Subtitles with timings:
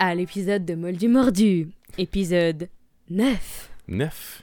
[0.00, 2.68] À l'épisode de Moldu Mordu, épisode
[3.10, 3.70] 9.
[3.88, 4.42] 9.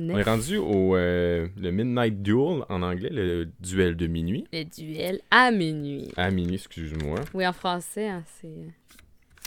[0.00, 4.48] On est rendu au euh, le Midnight Duel en anglais, le duel de minuit.
[4.52, 6.08] Le duel à minuit.
[6.16, 7.20] À minuit, excuse-moi.
[7.34, 8.50] Oui, en français, hein, c'est...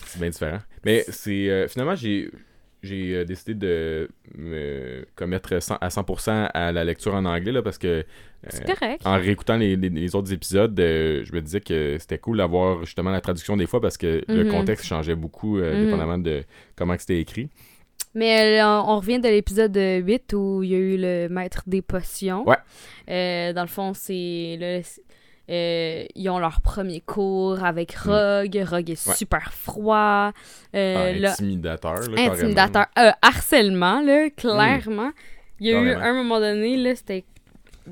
[0.05, 0.59] C'est bien différent.
[0.85, 2.31] Mais c'est euh, finalement j'ai
[2.81, 7.61] j'ai euh, décidé de me commettre 100 à 100% à la lecture en anglais là,
[7.61, 8.05] parce que
[8.45, 12.37] euh, en réécoutant les, les- les autres épisodes, euh, je me disais que c'était cool
[12.37, 14.51] d'avoir justement la traduction des fois parce que le Mhm.
[14.51, 15.85] contexte changeait beaucoup euh, Mhm.
[15.85, 16.43] dépendamment de
[16.75, 17.49] comment c'était écrit.
[18.15, 22.43] Mais on revient de l'épisode 8 où il y a eu le maître des potions.
[22.47, 23.53] Ouais.
[23.53, 24.57] Dans le fond, c'est...
[25.49, 28.09] euh, ils ont leur premier cours avec Mm.
[28.09, 28.65] Rogue.
[28.69, 29.15] Rogue est Ouais.
[29.15, 30.31] super froid.
[30.75, 31.99] Euh, Ah, intimidateur.
[32.09, 32.85] Là, intimidateur.
[32.97, 35.11] Euh, harcèlement, là, clairement.
[35.59, 37.25] Il y a eu un moment donné, là, c'était.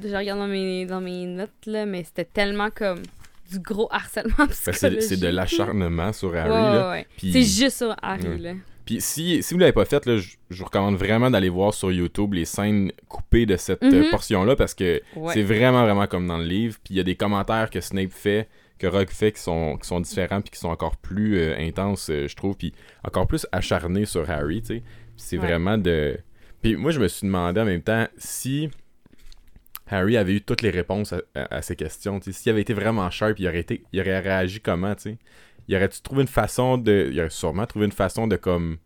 [0.01, 3.01] Je regarde dans mes, dans mes notes, là, mais c'était tellement comme
[3.51, 5.01] du gros harcèlement Fait que C'est psychologique.
[5.03, 6.89] c'est de l'acharnement sur Harry.
[6.89, 8.51] Ouais, C'est juste sur Harry, là.
[8.87, 11.73] Puis si, si vous l'avez pas fait, là, je, je vous recommande vraiment d'aller voir
[11.75, 14.09] sur YouTube les scènes coupées de cette euh, Mhm.
[14.09, 15.33] portion-là parce que Ouais.
[15.33, 16.77] c'est vraiment, vraiment comme dans le livre.
[16.83, 18.47] Puis il y a des commentaires que Snape fait,
[18.79, 22.09] que Rogue fait qui sont, qui sont différents puis qui sont encore plus euh, intenses,
[22.09, 22.55] euh, je trouve.
[22.55, 24.83] Puis encore plus acharnés sur Harry, tu sais.
[25.17, 25.45] C'est Ouais.
[25.47, 26.17] vraiment de...
[26.61, 28.69] Puis moi, je me suis demandé en même temps si
[29.89, 32.19] Harry avait eu toutes les réponses à, à- à ces questions.
[32.19, 32.39] tu sais.
[32.39, 35.17] S'il avait été vraiment sharp, il aurait, été, il aurait réagi comment, tu sais?
[35.67, 37.09] Il aurait-tu trouvé une façon de...
[37.11, 38.77] Il aurait sûrement trouvé une façon de, comme,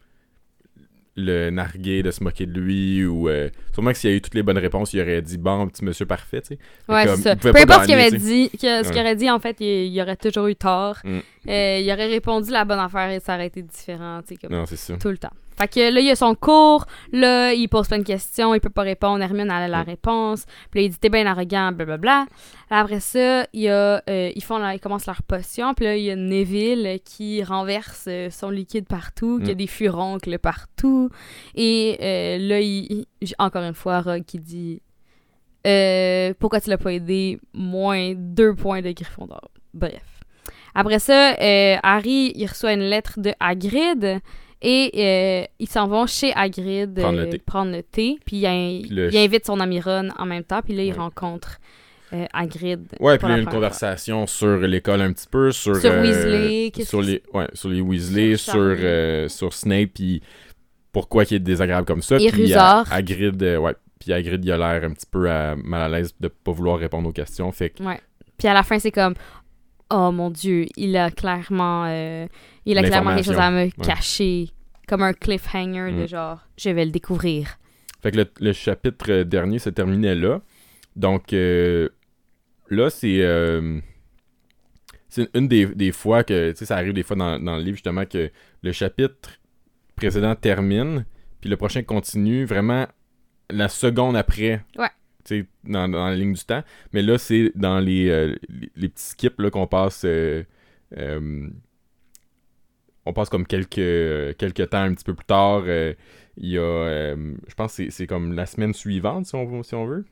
[1.18, 3.28] le narguer, de se moquer de lui, ou...
[3.30, 5.68] euh, sûrement que s'il y a eu toutes les bonnes réponses, il aurait dit «Bon,
[5.68, 6.60] petit monsieur parfait», tu sais.
[6.88, 7.36] Ouais, c'est ça.
[7.36, 10.02] Peu importe ce qu'il avait dit, que- ce qu'il aurait dit, en fait, il, il
[10.02, 10.98] aurait toujours eu tort.
[11.04, 11.20] Mm.
[11.50, 14.56] Euh, il aurait répondu la bonne affaire et ça aurait été différent, tu sais, comme
[14.56, 14.96] Non, c'est ça.
[14.98, 15.34] tout le temps.
[15.62, 18.60] Fait que là, il y a son cours, là, il pose plein de questions, il
[18.60, 22.26] peut pas répondre, Hermione a la réponse, puis là, il dit «T'es bien arrogant, blablabla.»
[22.72, 25.96] Après ça, il y a, euh, ils, font la- ils commencent leur potion, puis là,
[25.98, 29.58] il y a Neville qui renverse euh, son liquide partout, qui a Mm.
[29.58, 31.10] des furoncles partout,
[31.54, 34.82] et euh, là, il, il- encore une fois, Rogue qui dit
[35.68, 37.40] euh, Pourquoi tu l'as pas aidé?
[37.54, 40.02] Moins deux points de Gryffondor.» Bref.
[40.74, 44.20] Après ça, euh, Harry, il reçoit une lettre de Hagrid
[44.62, 47.38] et euh, ils s'en vont chez Hagrid Prendre le euh, thé.
[47.40, 48.18] prendre le thé.
[48.26, 50.62] Puis il, in- le il invite son ami Ron en même temps.
[50.64, 50.98] Puis là, il Ouais.
[51.00, 51.60] rencontre
[52.14, 52.88] euh, Hagrid.
[53.00, 55.76] Ouais, puis il y a une conversation sur l'école un petit peu, sur...
[55.78, 58.78] Sur euh, Weasley, Sur les, ouais, sur les Weasley, Sur
[59.30, 60.22] sur, Snape, puis
[60.92, 62.18] pourquoi il est désagréable comme ça.
[62.18, 63.76] Et puis Hagrid, ouais.
[64.00, 66.78] Puis Hagrid, il a l'air un petit peu à- mal à l'aise de pas vouloir
[66.80, 67.52] répondre aux questions.
[67.52, 68.00] Fait que Ouais.
[68.38, 69.14] Puis à la fin, c'est comme
[69.94, 72.26] Oh mon Dieu, il a clairement, euh,
[72.66, 73.72] il a clairement quelque chose à me ouais.
[73.84, 74.50] cacher.
[74.88, 76.08] Comme un cliffhanger de Mm.
[76.08, 77.58] genre Je vais le découvrir.
[78.02, 80.42] Fait que le, le chapitre euh, dernier se terminait là.
[80.96, 81.90] Donc euh,
[82.70, 83.80] là, c'est euh,
[85.08, 87.64] c'est une des, des fois que, tu sais, ça arrive des fois dans, dans le
[87.64, 88.32] livre justement que
[88.64, 89.32] le chapitre
[89.96, 91.06] précédent termine,
[91.42, 92.88] puis le prochain continue vraiment
[93.50, 94.62] la seconde après.
[94.78, 94.88] Ouais.
[95.24, 96.64] Tu sais, dans, dans la ligne du temps.
[96.94, 100.04] Mais là, c'est dans les, euh, les, les petits skips qu'on passe.
[100.06, 100.44] euh,
[103.06, 105.64] on passe comme quelques, quelques temps un petit peu plus tard.
[105.68, 105.94] euh,
[106.38, 109.76] il y a, euh, je pense que c'est- comme la semaine suivante, si on, si
[109.76, 110.06] on veut.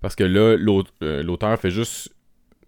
[0.00, 0.56] Parce que là,
[1.02, 2.10] euh, l'auteur fait juste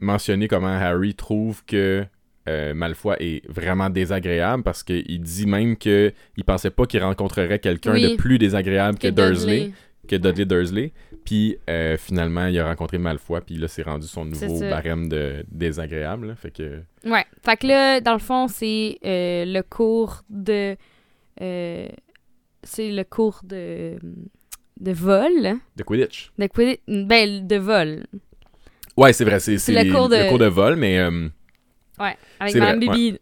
[0.00, 2.04] mentionner comment Harry trouve que
[2.48, 7.58] euh, Malfoy est vraiment désagréable parce qu'il dit même que il pensait pas qu'il rencontrerait
[7.60, 8.10] quelqu'un Oui.
[8.12, 9.70] de plus désagréable que, Dursley.
[10.10, 10.92] Que Dudley Dursley.
[11.24, 15.44] Puis euh, finalement, il a rencontré Malfoy, puis là, c'est rendu son nouveau barème de
[15.50, 16.28] désagréable.
[16.28, 16.34] là.
[16.34, 17.24] Fait que Ouais.
[17.44, 20.76] Fait que là, dans le fond, c'est euh, le cours de.
[21.40, 21.88] euh,
[22.62, 23.96] c'est le cours de.
[24.80, 25.58] de vol.
[25.76, 26.32] de Quidditch.
[26.38, 28.06] De Quidditch- Ben, de vol.
[28.96, 31.00] Ouais, c'est vrai, c'est le les- cours de- le cours de vol, mais
[31.98, 32.16] Ouais.
[32.38, 32.88] Avec Madame ouais.
[32.88, 33.18] Bibine.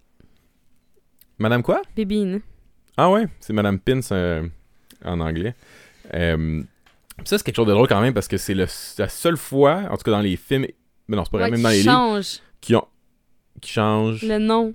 [1.38, 1.82] Madame quoi?
[1.96, 2.41] Bibine.
[2.96, 4.46] Ah ouais, c'est Madame Pins euh,
[5.05, 5.55] en anglais.
[6.14, 6.62] Euh,
[7.25, 9.97] ça, c'est quelque chose de drôle quand même parce que c'est la seule fois, en
[9.97, 10.67] tout cas dans les films,
[11.09, 12.20] mais non, c'est pas vrai, Ouais, même dans les livres,
[12.61, 12.87] qui, ont,
[13.61, 14.23] qui changent.
[14.23, 14.75] le nom.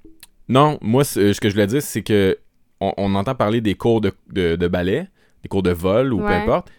[0.50, 2.38] Non, moi, c'est- ce que je voulais dire, c'est que
[2.81, 5.07] on, on entend parler des cours de, de, de ballet,
[5.42, 6.69] des cours de vol ou peu importe,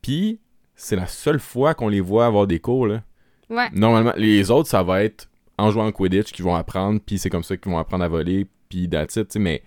[0.00, 0.40] puis
[0.74, 3.02] c'est la seule fois qu'on les voit avoir des cours, là.
[3.50, 3.68] Ouais.
[3.74, 5.28] Normalement, les autres, ça va être
[5.58, 8.08] en jouant au Quidditch qu'ils vont apprendre, puis c'est comme ça qu'ils vont apprendre à
[8.08, 9.62] voler, puis it, tu sais, mais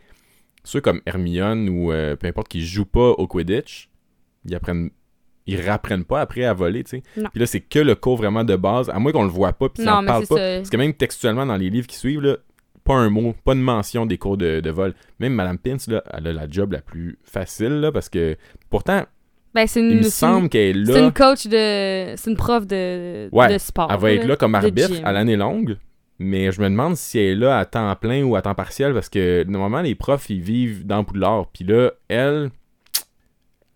[0.63, 3.89] ceux comme Hermione ou euh, peu importe qui jouent pas au Quidditch,
[4.45, 4.89] ils apprennent
[5.47, 7.03] ils rapprennent pas après à voler, tu sais.
[7.15, 9.69] Puis là, c'est que le cours vraiment de base, à moins qu'on le voit pas,
[9.69, 10.36] puis mais parle c'est pas.
[10.38, 10.57] ça.
[10.57, 12.38] Parce que même textuellement, dans les livres qui suivent, là,
[12.83, 14.94] pas un mot, pas de mention des cours de, de vol.
[15.19, 18.38] Même Madame Pins, là, elle a la job la plus facile, là, parce que
[18.69, 19.03] pourtant,
[19.56, 21.06] Ben, c'est une, il me c'est semble qu'elle est c'est là.
[21.07, 22.15] une coach de.
[22.15, 23.88] C'est une prof de, Ouais, de sport.
[23.92, 25.77] Elle va être là comme arbitre à l'année longue.
[26.18, 28.94] Mais je me demande si elle est là à temps plein ou à temps partiel
[28.94, 31.47] parce que normalement les profs ils vivent dans Poudlard.
[31.53, 32.51] Puis là, elle,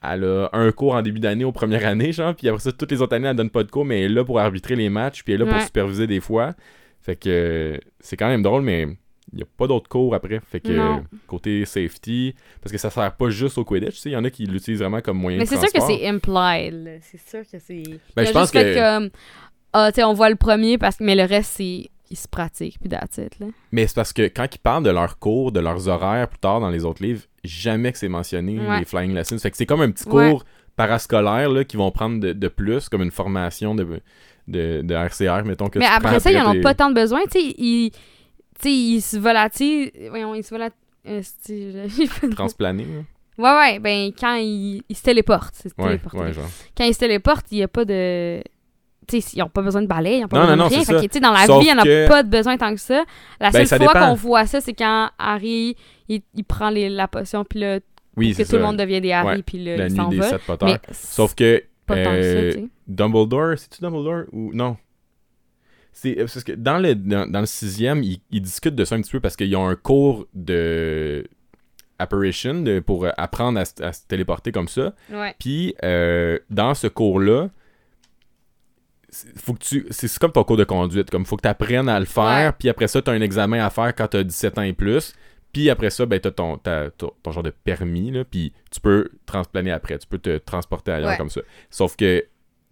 [0.04, 2.92] elle a un cours en début d'année aux premières années, genre, puis après ça, toutes
[2.92, 4.90] les autres années, elle donne pas de cours, mais elle est là pour arbitrer les
[4.90, 6.54] matchs, puis elle est là pour superviser des fois.
[7.02, 8.84] Fait que c'est quand même drôle, mais
[9.32, 10.40] il n'y a pas d'autres cours après.
[10.50, 11.04] Fait que Non.
[11.28, 14.24] côté safety, parce que ça sert pas juste au Quidditch, tu sais, il y en
[14.24, 17.00] a qui l'utilisent vraiment comme moyen Mais de c'est sûr que c'est implied.
[17.02, 17.84] C'est sûr que c'est.
[18.16, 19.10] Ben, je pense que- comme.
[19.74, 21.90] Ah, tu sais, on voit le premier, parce mais le reste, c'est.
[22.12, 23.46] Ils se pratiquent, puis that's it, là.
[23.72, 26.60] Mais c'est parce que quand ils parlent de leurs cours, de leurs horaires plus tard
[26.60, 28.80] dans les autres livres, jamais que c'est mentionné, Ouais.
[28.80, 29.38] les flying lessons.
[29.40, 30.32] Fait que c'est comme un petit Ouais.
[30.32, 30.46] cours
[30.76, 33.86] parascolaire là, qu'ils vont prendre de, de plus, comme une formation de,
[34.48, 36.96] de, de RCR, mettons que Mais tu après ça, ils en ont pas tant de
[36.96, 37.22] besoin.
[37.30, 37.92] Tu sais, ils,
[38.66, 39.92] ils se volatilisent.
[40.10, 42.36] Voyons, ils se volatilisent.
[42.36, 42.86] transplanés.
[42.86, 43.04] là.
[43.38, 45.56] ouais, ouais, ben, quand ils, ils se téléportent.
[45.78, 46.00] Ouais,
[46.34, 46.46] genre.
[46.78, 48.42] Quand ils se téléportent, il n'y a pas de.
[49.14, 50.84] Ils n'ont pas besoin de balai, ils n'ont pas Non, besoin non, de rien.
[50.86, 52.80] Fait que, dans la Sauf vie, il n'y en a pas de besoin tant que
[52.82, 53.04] ça.
[53.40, 55.76] La Ben, seule fois qu'on voit ça, c'est quand Harry,
[56.08, 57.80] il, il prend les, la potion, puis là,
[58.18, 60.38] Oui, que tout le monde devient des Harry, puis là, La il s'en va.
[60.64, 62.60] Mais Sauf que pas tant que euh, ça.
[62.88, 64.78] Dumbledore, c'est-tu Dumbledore ou non?
[65.92, 68.96] C'est euh, parce que dans le, dans, dans le sixième, ils, ils discutent de ça
[68.96, 71.26] un petit peu parce qu'ils ont un cours de
[71.98, 74.94] apparition de- pour apprendre à, se- à se téléporter comme ça.
[75.12, 75.36] Ouais.
[75.40, 77.50] Puis euh, dans ce cours-là,
[79.36, 82.00] faut que tu c'est comme ton cours de conduite comme faut que tu apprennes à
[82.00, 84.58] le faire puis après ça tu as un examen à faire quand tu as 17
[84.58, 85.14] ans et plus
[85.52, 88.54] puis après ça ben tu as ton, t'as- ton, ton genre de permis là puis
[88.72, 91.18] tu peux transplaner après tu peux te transporter ailleurs Ouais.
[91.18, 92.26] comme ça sauf que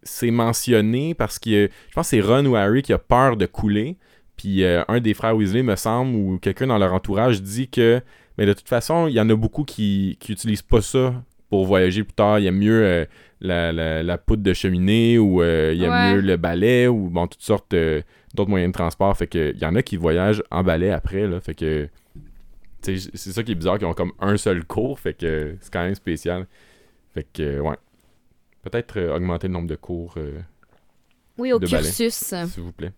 [0.03, 3.45] c'est mentionné parce que je pense que c'est Ron ou Harry qui a peur de
[3.45, 3.97] couler
[4.37, 8.01] puis euh, un des frères Weasley me semble ou quelqu'un dans leur entourage dit que
[8.37, 11.13] mais de toute façon il y en a beaucoup qui qui utilisent pas ça
[11.49, 13.05] pour voyager plus tard il y a mieux euh,
[13.39, 16.13] la, la, la poudre de cheminée ou euh, il y a Ouais.
[16.15, 18.01] mieux le balai ou bon toutes sortes euh,
[18.33, 21.27] d'autres moyens de transport fait que il y en a qui voyagent en balai après
[21.27, 21.87] là fait que
[22.81, 25.83] c'est ça qui est bizarre qu'ils ont comme un seul cours fait que c'est quand
[25.83, 26.47] même spécial
[27.13, 27.75] fait que ouais
[28.63, 30.15] peut-être euh, augmenter le nombre de cours
[31.37, 32.13] Oui, au de cursus.
[32.15, 32.91] s'il vous plaît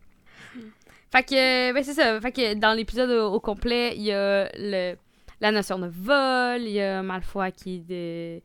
[1.11, 2.19] Fait que, ben c'est ça.
[2.21, 4.95] Fait que dans l'épisode au, au complet, il y a le,
[5.41, 8.39] la notion de vol, il y a Malfoy qui, de,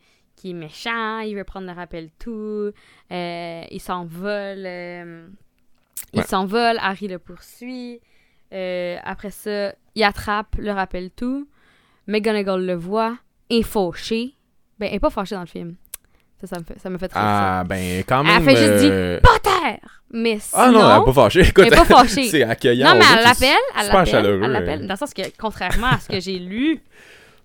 [0.45, 2.71] qui est méchant, il veut prendre le rappel tout,
[3.11, 5.27] euh, il s'envole, euh,
[6.13, 6.27] il Ouais.
[6.27, 7.99] s'envole, Harry le poursuit.
[8.53, 11.49] Euh, après ça, il attrape le rappel tout.
[12.09, 13.17] McGonagall le voit,
[13.49, 14.35] est fauché.
[14.79, 15.77] Ben, elle est pas fâchée dans le film.
[16.43, 17.61] Ça, ça me fait, ça me fait très ça.
[17.61, 19.79] ah ben quand Elle même fait juste dire, euh, Potter!
[20.11, 20.63] Mais sinon...
[20.63, 22.25] ah non elle est pas fâchée écoute elle est pas fâchée.
[22.29, 24.87] c'est accueillant Non, mais elle l'appelle, elle elle l'appelle.
[24.87, 26.83] Dans le sens que, contrairement à ce que j'ai lu,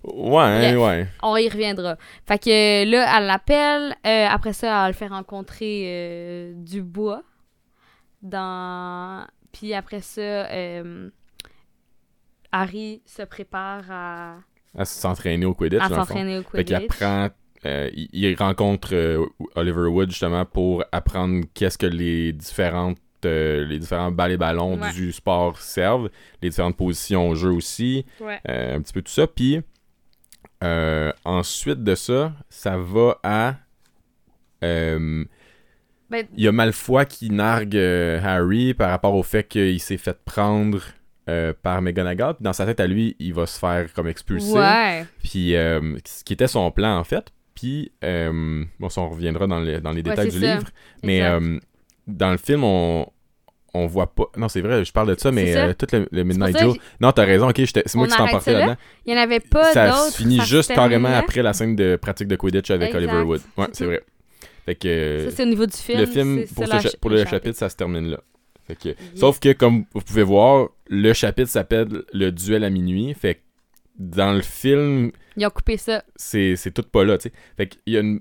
[0.04, 0.76] ouais Bref.
[0.78, 1.96] ouais on y reviendra.
[2.26, 3.96] Fait que là, elle l'appelle.
[4.06, 7.22] euh, après ça, elle le fait rencontrer euh, Dubois.
[8.22, 9.26] Dans...
[9.52, 11.10] Puis après ça, euh,
[12.52, 14.36] Harry se prépare à,
[14.76, 17.28] à s'entraîner au Quidditch à s'entraîner au Fait qu'il apprend.
[17.64, 23.78] euh, il, il rencontre Oliver Wood justement pour apprendre qu'est-ce que les différentes euh, les
[23.78, 24.92] différents balles et ballons Ouais.
[24.92, 26.08] du sport servent,
[26.40, 28.40] les différentes positions au jeu aussi, Ouais.
[28.48, 29.26] euh, un petit peu tout ça.
[29.26, 29.60] Puis
[30.62, 33.54] euh, ensuite de ça, ça va à
[34.62, 35.24] euh,
[36.10, 39.96] Ben, il y a Malfoy qui nargue euh, Harry par rapport au fait qu'il s'est
[39.96, 40.82] fait prendre
[41.28, 42.34] euh, par McGonagall.
[42.34, 44.52] Puis dans sa tête à lui, il va se faire comme expulser.
[44.52, 45.06] ouais.
[45.22, 47.26] Puis, euh, ce qui était son plan, en fait.
[47.54, 50.54] Puis, bon, ça, on reviendra dans, les- dans les détails du ça.
[50.54, 50.68] livre.
[51.02, 51.22] Mais
[52.06, 53.06] dans le film, on,
[53.74, 54.24] on voit pas.
[54.36, 55.66] Non, c'est vrai, je parle de ça, mais ça.
[55.66, 56.76] euh, tout le, le Midnight Joe.
[57.00, 58.76] Non, t'as raison, ok, c'est moi On qui t'en partais là-dedans.
[59.06, 62.36] Il n'y en avait pas Ça finit juste carrément après la scène de pratique de
[62.36, 62.98] Quidditch avec Exact.
[62.98, 63.40] Oliver Wood.
[63.56, 64.02] Ouais, C'est vrai.
[64.66, 65.98] Fait que Ça, c'est au niveau du film.
[66.00, 68.20] le film, pour, ce ch- le chapitre, ça se termine là.
[68.66, 68.88] Fait que.
[69.16, 73.14] Sauf que, comme vous pouvez voir, le chapitre s'appelle Le duel à minuit.
[73.14, 73.40] Fait que
[73.98, 76.02] dans le film, Ils ont coupé ça.
[76.16, 77.34] c'est c'est tout pas là, tu sais.
[77.56, 78.20] Fait qu'il y a une...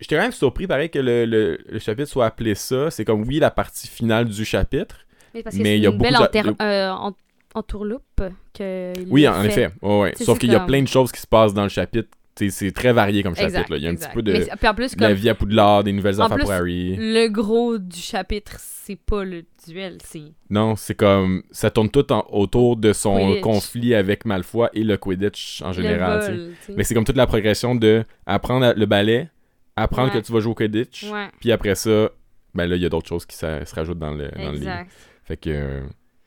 [0.00, 2.90] J'étais quand même surpris, pareil, que le, le- le chapitre soit appelé ça.
[2.90, 4.96] C'est comme, oui, la partie finale du chapitre.
[5.34, 7.14] Mais parce que Mais c'est il y a une belle beaucoup enter- de- euh, en-
[7.54, 8.22] entourloupe
[8.54, 9.46] que Oui, en fait.
[9.48, 9.70] effet.
[9.82, 10.12] Ouais, ouais.
[10.16, 12.08] Sauf qu'il y a comme- plein de choses qui se passent dans le chapitre.
[12.50, 13.68] C'est très varié comme chapitre.
[13.68, 13.76] Là.
[13.78, 14.10] Il y a un exact.
[14.10, 16.20] petit peu de, Mais puis en plus, de la comme vie à Poudlard, des nouvelles
[16.22, 16.94] En affaires pour Harry.
[16.96, 20.22] le gros du chapitre, c'est pas le duel, c'est...
[20.48, 21.42] Non, c'est comme...
[21.50, 23.40] Ça tourne tout en- autour de son Quidditch.
[23.40, 26.76] conflit avec Malfoy et le Quidditch en général, vol.
[26.76, 29.28] Mais c'est comme toute la progression de apprendre le ballet,
[29.80, 30.20] apprendre Ouais.
[30.20, 32.10] que tu vas jouer au Quidditch, Ouais, puis après ça,
[32.54, 34.70] ben là, il y a d'autres choses qui se rajoutent dans le, dans le livre.
[34.70, 34.90] exact.
[35.24, 35.80] Fait que euh,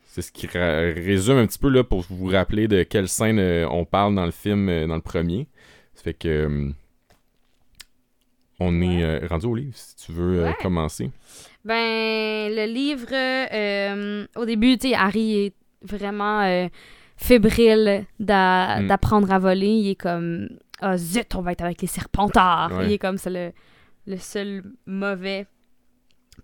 [0.06, 3.68] c'est ce qui résume un petit peu là pour vous rappeler de quelle scène euh,
[3.70, 5.48] on parle dans le film, euh, dans le premier.
[5.96, 6.72] Ça fait que
[8.60, 9.26] on est Ouais.
[9.28, 11.10] rendu au livre si tu veux commencer.
[11.66, 13.08] Ben, le livre,
[14.40, 16.70] au début, tu sais, Harry est vraiment
[17.18, 18.88] fébrile Mm.
[18.88, 19.68] d'apprendre à voler.
[19.68, 20.50] Il est comme,
[20.82, 22.72] ah zut, on va être avec les serpentards.
[22.74, 22.86] Ouais.
[22.88, 23.52] Il est comme, c'est le,
[24.08, 25.46] le seul mauvais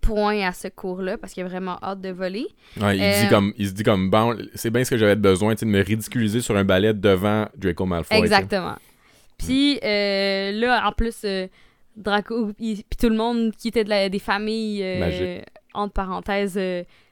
[0.00, 2.46] point à ce cours-là parce qu'il a vraiment hâte de voler.
[2.80, 5.16] Ouais, il, Euh, dit comme, il se dit comme, bon, c'est bien ce que j'avais
[5.16, 8.16] besoin, de me ridiculiser sur un balai devant Draco Malfoy.
[8.18, 8.76] Exactement.
[9.38, 11.46] Puis euh, là, en plus, euh,
[11.96, 15.40] Draco, puis tout le monde qui était de la- des familles, euh,
[15.74, 16.58] entre parenthèses,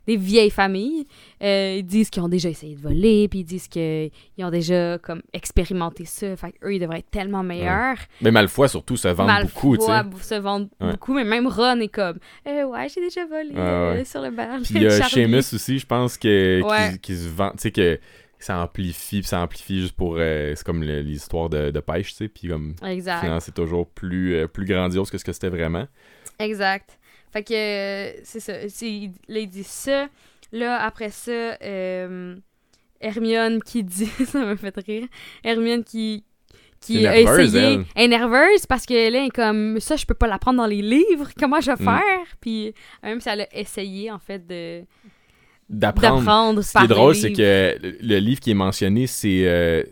[0.07, 1.07] des vieilles familles,
[1.43, 4.11] euh, ils disent qu'ils ont déjà essayé de voler, puis ils disent qu'ils
[4.41, 6.37] ont déjà comme expérimenté ça.
[6.37, 7.97] Fait qu'eux, ils devraient être tellement meilleurs.
[8.21, 9.85] Mais Malfoy, surtout, se vend Malfoy beaucoup, tu
[10.19, 10.35] sais.
[10.37, 10.93] se vendent Ouais.
[10.93, 14.31] beaucoup, mais même Ron est comme euh, Ouais, j'ai déjà volé Ouais, euh, sur le
[14.31, 14.59] bar.
[14.63, 14.91] Puis il y a.
[14.91, 17.99] Seamus aussi, je pense, que, qui, qui se vend, tu sais, que
[18.39, 20.17] ça amplifie, puis ça amplifie juste pour.
[20.19, 22.75] euh, c'est comme le- l'histoire de, de pêche, tu sais, puis comme.
[22.87, 23.41] Exact.
[23.41, 25.87] c'est toujours plus, euh, plus grandiose que ce que c'était vraiment.
[26.39, 26.99] Exact.
[27.37, 28.55] Fait que euh, c'est ça.
[28.67, 30.09] C'est, là, il dit ça.
[30.53, 32.35] Là, après ça, euh,
[32.99, 34.07] Hermione qui dit.
[34.27, 35.07] ça m'a fait rire.
[35.45, 36.25] Hermione qui.
[36.81, 37.59] Qui a essayé.
[37.59, 37.85] elle.
[37.95, 40.67] Elle est nerveuse parce que là, elle est comme ça, je peux pas l'apprendre dans
[40.67, 41.29] les livres.
[41.39, 41.85] Comment je vais Mm.
[41.85, 42.27] faire?
[42.41, 44.85] Puis, même si elle a essayé, en fait, de,
[45.69, 46.63] D'apprendre.
[46.63, 49.83] Ce qui est drôle, c'est que le, livre qui est mentionné, c'est euh,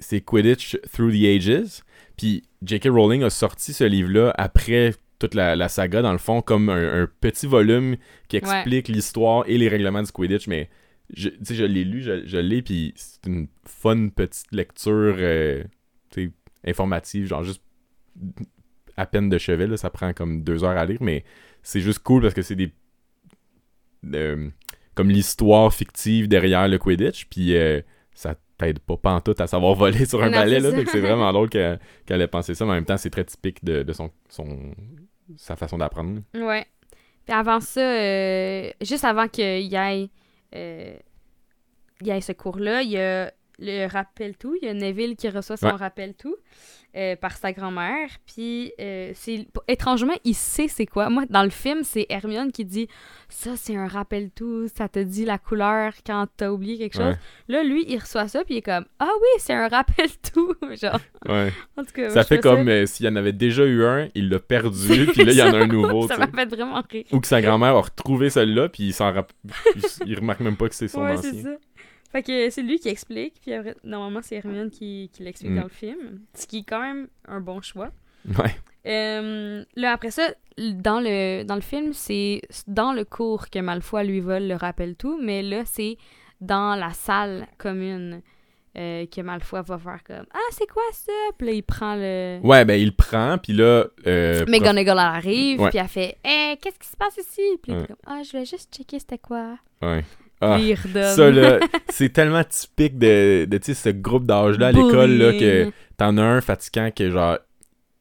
[0.00, 1.82] c'est Quidditch Through the Ages.
[2.16, 2.88] Puis J.K.
[2.88, 7.02] Rowling a sorti ce livre-là après toute la, la saga, dans le fond, comme un,
[7.02, 7.96] un petit volume
[8.28, 10.48] qui explique l'histoire et les règlements du Quidditch.
[10.48, 10.68] Mais
[11.12, 15.14] je, tu sais, je l'ai lu, je, je l'ai, puis c'est une fun petite lecture
[15.18, 15.62] euh,
[16.66, 17.62] informative, genre juste
[18.96, 19.66] à peine de chevet.
[19.66, 21.24] là, ça prend comme deux heures à lire, mais
[21.62, 22.72] c'est juste cool parce que c'est des.
[24.14, 24.50] euh,
[24.94, 27.80] comme l'histoire fictive derrière le Quidditch, puis euh,
[28.14, 31.32] ça t'aide pas pantoute à savoir voler sur un Non, balai, c'est là, c'est vraiment
[31.34, 33.92] drôle qu'elle qu'elle ait pensé ça, mais en même temps, c'est très typique de, de
[33.92, 34.72] son, son,
[35.36, 36.20] sa façon d'apprendre.
[36.34, 36.66] Ouais.
[37.24, 40.10] Puis avant ça, euh, juste avant qu'il y ait,
[40.54, 40.96] euh,
[42.00, 44.56] il y ait ce cours-là, il y a le rappel tout.
[44.60, 45.72] Il y a Neville qui reçoit son Ouais.
[45.72, 46.36] rappel tout
[46.96, 48.08] euh, par sa grand-mère.
[48.26, 51.10] Puis euh, c'est étrangement, il sait c'est quoi.
[51.10, 52.88] Moi, dans le film, c'est Hermione qui dit
[53.28, 54.68] ça, c'est un rappel tout.
[54.68, 57.14] Ça te dit la couleur quand t'as oublié quelque chose.
[57.14, 57.18] Ouais.
[57.48, 60.54] Là, lui, il reçoit ça puis il est comme ah oui, c'est un rappel tout.
[60.80, 61.52] Genre, Ouais.
[61.76, 64.28] en tout cas, ça fait comme euh, s'il y en avait déjà eu un, il
[64.28, 67.04] l'a perdu, puis là, il y en a un nouveau, ça m'a fait vraiment rire.
[67.12, 69.32] Ou que sa grand-mère a retrouvé celui-là, puis il s'en rapp-
[70.06, 71.56] il, remarque même pas que c'est son Ouais, ancien.
[72.14, 75.56] Fait que c'est lui qui explique, puis après, normalement c'est Hermione qui, qui l'explique Mm.
[75.56, 77.90] dans le film, ce qui est quand même un bon choix.
[78.38, 78.54] Ouais.
[78.86, 84.04] Euh, là, après ça, dans le, dans le film, c'est dans le cours que Malfoy
[84.06, 85.96] lui vole le rappel tout, mais là, c'est
[86.40, 88.22] dans la salle commune
[88.76, 91.12] euh, que Malfoy va faire comme Ah, c'est quoi ça?
[91.36, 92.38] Puis là, il prend le.
[92.44, 93.86] Ouais, ben il prend, puis là...
[94.06, 97.42] Euh, McGonagall arrive, puis elle fait Eh, qu'est-ce qui se passe ici?
[97.62, 99.58] Puis il est comme Ah, je voulais juste checker c'était quoi.
[99.82, 100.04] Ouais.
[100.40, 105.32] Ah, Puis ça, là, c'est tellement typique de, de ce groupe d'âge-là à l'école, là,
[105.32, 107.38] que t'en as un fatigant que, genre,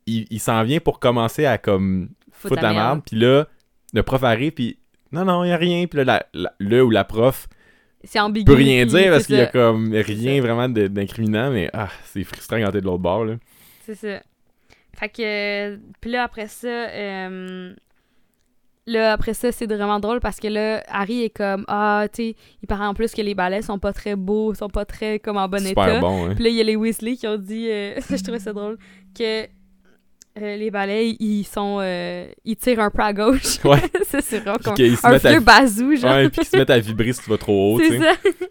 [0.05, 3.47] il, il s'en vient pour commencer à, comme, Foutre la merde, puis là,
[3.93, 4.77] le prof arrive, puis
[5.13, 7.47] non, non, il a rien, puis là, la, la- le ou la prof
[8.03, 8.45] C'est ambigu.
[8.45, 12.57] peut rien dire parce qu'il y a comme rien vraiment d'incriminant, mais ah, c'est frustrant
[12.59, 13.35] quand t'es de l'autre bord, là.
[13.85, 14.21] C'est ça.
[14.97, 15.79] Fait que.
[16.01, 16.67] Puis là, après ça.
[16.67, 17.73] euh,
[18.85, 22.35] Là, après ça, c'est vraiment drôle parce que là, Harry est comme Ah, tu sais,
[22.61, 25.37] il paraît en plus que les balais sont pas très beaux, sont pas très comme
[25.37, 25.99] en bon Super état.
[26.01, 26.35] bon, hein.
[26.35, 28.77] Puis là, il y a les Weasley qui ont dit, euh, je trouvais ça drôle,
[29.17, 31.77] que euh, les balais, ils sont.
[31.79, 33.63] euh, ils tirent un peu à gauche.
[33.63, 33.79] Ouais.
[34.05, 34.43] ça, c'est
[34.97, 36.11] se un à- vieux bazou, genre.
[36.15, 37.99] Ouais, puis qu'ils se mettent à vibrer si tu vas trop haut, tu c'est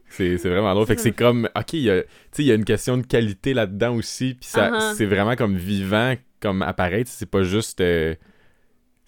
[0.09, 0.39] sais.
[0.39, 0.87] C'est vraiment drôle.
[0.87, 2.97] Fait que c'est comme, ok, il y a, tu sais, il y a une question
[2.99, 4.95] de qualité là-dedans aussi, puis ça, Uh-huh.
[4.95, 8.15] c'est vraiment comme vivant comme sais, c'est pas juste, euh,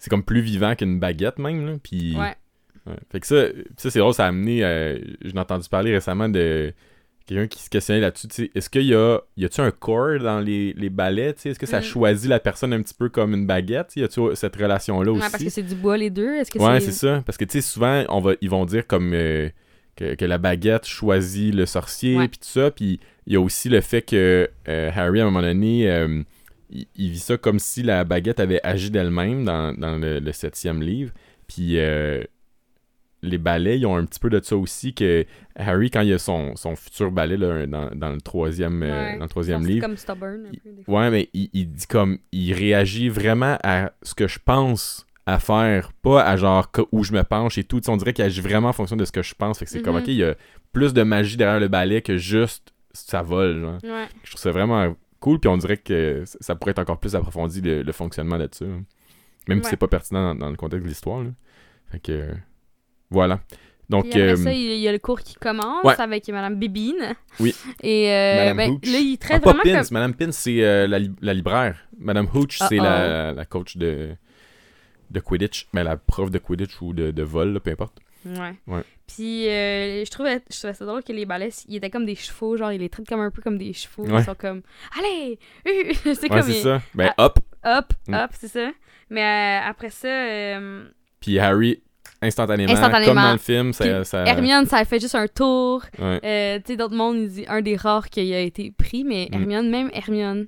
[0.05, 2.15] c'est comme plus vivant qu'une baguette même, là, puis...
[2.15, 2.33] Ouais.
[2.87, 2.95] ouais.
[3.11, 3.47] Fait que ça,
[3.77, 6.73] ça c'est drôle, ça a amené, euh, j'ai entendu parler récemment de
[7.25, 10.19] quelqu'un qui se questionnait là-dessus, tu sais, est-ce qu'il y a, y a-tu un corps
[10.19, 10.89] dans les, les
[11.37, 11.83] sais, est-ce que ça Mm.
[11.83, 15.31] choisit la personne un petit peu comme une baguette, y a-tu cette relation-là Ouais, aussi?
[15.31, 16.35] parce que c'est du bois, les deux.
[16.35, 16.91] Est-ce que Ouais, c'est.
[16.91, 17.23] ça.
[17.25, 19.49] Parce que, tu sais, souvent, on va, ils vont dire comme euh,
[19.95, 22.69] que, que la baguette choisit le sorcier, puis tout ça.
[22.69, 26.21] Puis il y a aussi le fait que euh, Harry, à un moment donné, euh,
[26.69, 30.31] il, il vit ça comme si la baguette avait agi d'elle-même dans, dans le, le
[30.31, 31.11] septième livre.
[31.47, 32.23] Puis euh,
[33.21, 36.19] les balais, ils ont un petit peu de ça aussi, que Harry, quand il a
[36.19, 39.17] son, son futur balai là, dans, dans le troisième, euh, Ouais.
[39.17, 40.71] dans le troisième livre, comme stubborn un peu.
[40.71, 40.99] Des fois.
[41.01, 42.19] Ouais, mais il, il dit comme.
[42.31, 47.11] Il réagit vraiment à ce que je pense à faire, pas à genre où je
[47.13, 47.81] me penche et tout.
[47.89, 49.57] On dirait qu'il agit vraiment en fonction de ce que je pense.
[49.57, 50.01] Fait que c'est comme, Mhm.
[50.03, 50.35] ok, il y a
[50.71, 53.79] plus de magie derrière le balai que juste ça vole, genre.
[53.83, 54.05] Ouais.
[54.23, 54.95] Je trouve ça vraiment
[55.25, 58.47] cool, puis on dirait que ça- pourrait être encore plus approfondi le, le fonctionnement de
[58.51, 58.65] ça.
[59.47, 61.23] Même si c'est pas pertinent dans, dans le contexte de l'histoire.
[61.91, 62.33] Fait que, euh,
[63.09, 63.39] voilà.
[63.89, 65.99] Donc, après euh, ça, il y a le cours qui commence Ouais.
[65.99, 67.13] avec Madame Bibine.
[67.39, 67.53] Oui.
[67.83, 68.85] Et euh, Madame ben, Hooch.
[68.91, 69.93] là, il ah, traite pas vraiment Pins, comme...
[69.93, 71.77] Madame Pins, c'est euh, la, li- la libraire.
[71.99, 72.83] Madame Hooch, c'est Uh-oh.
[72.83, 74.09] la, la coach de,
[75.11, 75.67] de Quidditch.
[75.73, 77.99] Mais la prof de Quidditch ou de, de vol, là, peu importe.
[78.25, 78.55] Ouais.
[78.67, 78.81] Ouais.
[79.07, 82.15] Puis euh, je trouvais je trouvais ça drôle que les balais, ils étaient comme des
[82.15, 84.03] chevaux, genre ils les traitent comme un peu comme des chevaux.
[84.05, 84.19] Ouais.
[84.21, 84.61] Ils sont comme
[84.97, 86.81] allez, euh, c'est Ouais, comme c'est ça.
[86.95, 87.25] Ben, Ah.
[87.25, 87.39] hop.
[87.63, 88.13] hop, Mm.
[88.15, 88.71] hop, c'est ça.
[89.11, 90.57] Mais euh, après ça,
[91.19, 91.81] Puis Harry,
[92.21, 93.13] instantanément, Instantanément.
[93.13, 94.03] comme dans le film, ça...
[94.03, 95.83] Ça Hermione, ça a fait juste un tour.
[95.95, 99.33] tu sais, d'autres mondes, ils disent un des rares qui a été pris, mais Mm.
[99.35, 100.47] Hermione, même Hermione,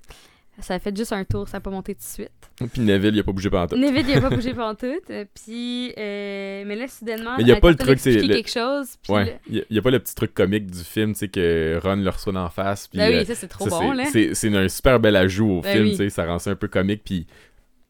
[0.60, 2.32] ça a fait juste un tour, ça n'a pas monté tout de suite.
[2.74, 3.78] Puis Neville, il a pas bougé pendant tout.
[3.78, 4.88] Neville, il a pas bougé pendant tout.
[5.12, 8.34] euh, Puis, euh, mais là, soudainement, Mais il y a pas le truc, c'est le-
[8.34, 8.96] quelque chose.
[9.04, 9.40] Puis Ouais.
[9.50, 12.10] Il y, a pas le petit truc comique du film, tu sais, que Ron le
[12.10, 12.88] reçoit d'en face.
[12.88, 14.06] Puis, Ben euh, oui, ça, c'est trop ça, bon, là.
[14.06, 15.92] c'est- un super bel ajout au Ben film, oui.
[15.92, 17.28] tu sais, ça rend ça un peu comique, puis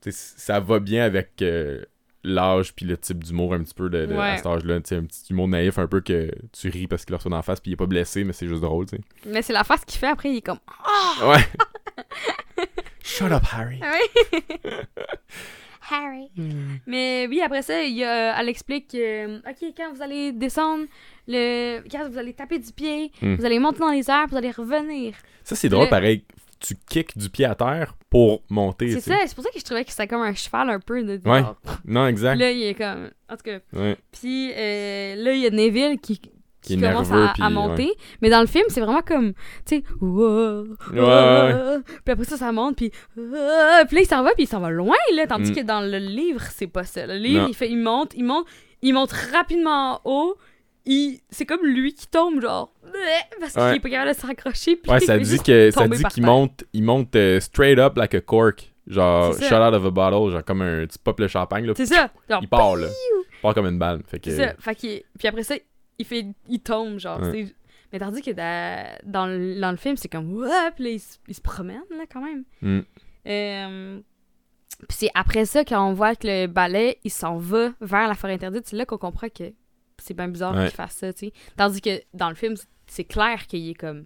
[0.09, 1.81] ça va bien avec euh,
[2.23, 4.37] l'âge puis le type d'humour un petit peu de, de- à Ouais.
[4.37, 7.11] cet âge-là, tu sais, un petit humour naïf un peu que tu ris parce qu'il
[7.13, 9.01] le reçoit d'en face, puis il est pas blessé, mais c'est juste drôle, tu sais.
[9.27, 10.59] Mais c'est la face qu'il fait après, il est comme.
[11.23, 11.37] Ouais.
[13.03, 13.79] Shut up, Harry.
[13.81, 14.41] Ah oui!
[15.89, 16.29] Harry.
[16.85, 20.83] Mais oui, après ça, il y a, elle explique que, OK, quand vous allez descendre,
[21.27, 23.35] le, quand vous allez taper du pied, Hmm.
[23.35, 25.13] vous allez monter dans les airs, vous allez revenir.
[25.45, 26.25] Ça, c'est drôle, Le- pareil.
[26.59, 29.63] Tu kicks du pied à terre pour monter, C'est ça, c'est pour ça que je
[29.63, 31.03] trouvais que c'était comme un cheval un peu.
[31.03, 31.43] De, Ouais.
[31.85, 32.35] Non, exact.
[32.35, 33.09] là, il est comme.
[33.29, 33.59] En tout cas.
[33.73, 33.97] Ouais.
[34.11, 36.19] Puis euh, là, il y a Neville qui,
[36.61, 37.91] qui, commence nerveux, à, puis, à monter.
[38.21, 39.33] Mais dans le film, c'est vraiment comme,
[39.65, 41.77] tu sais, Ouais.
[42.05, 44.69] Puis après ça, ça monte, puis puis là, il s'en va, puis il s'en va
[44.69, 45.27] loin, là.
[45.27, 45.55] Tandis Mm.
[45.55, 47.05] que dans le livre, c'est pas ça.
[47.05, 47.47] Le livre, Non.
[47.49, 48.47] il, fait, il monte, il monte,
[48.81, 50.35] il monte rapidement en haut.
[51.29, 52.71] C'est comme lui qui tombe, genre,
[53.39, 53.75] parce qu'il Ouais.
[53.77, 54.81] est pas capable de s'accrocher.
[54.87, 58.21] Ouais, ça dit que ça dit qu'il monte, il monte euh, straight up like a
[58.21, 61.73] cork, genre shot out of a bottle, genre comme un tu pop le champagne là,
[61.75, 62.09] C'est ça.
[62.29, 64.53] Genre, il part là, il part comme une balle, fait que C'est ça.
[64.59, 65.55] Fait qu'il- Puis après ça,
[65.99, 67.19] il fait, il tombe, genre.
[67.21, 67.47] Ouais.
[67.93, 70.99] Mais tandis que dans, dans, le, dans le film, c'est comme, ouais, puis là, il,
[70.99, 72.43] se- il se promène, là, quand même.
[72.61, 72.81] Hmm.
[73.27, 73.99] Euh,
[74.89, 78.13] Puis c'est après ça, quand on voit que le balai, il s'en va vers la
[78.13, 79.45] forêt interdite, c'est là qu'on comprend que
[79.97, 80.65] c'est bien bizarre Ouais.
[80.67, 81.33] qu'il fasse ça, tu sais.
[81.55, 82.55] Tandis que dans le film,
[82.87, 84.05] c'est clair qu'il est comme.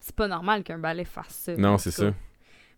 [0.00, 1.56] C'est pas normal qu'un balai fasse ça.
[1.56, 2.12] non c'est ça.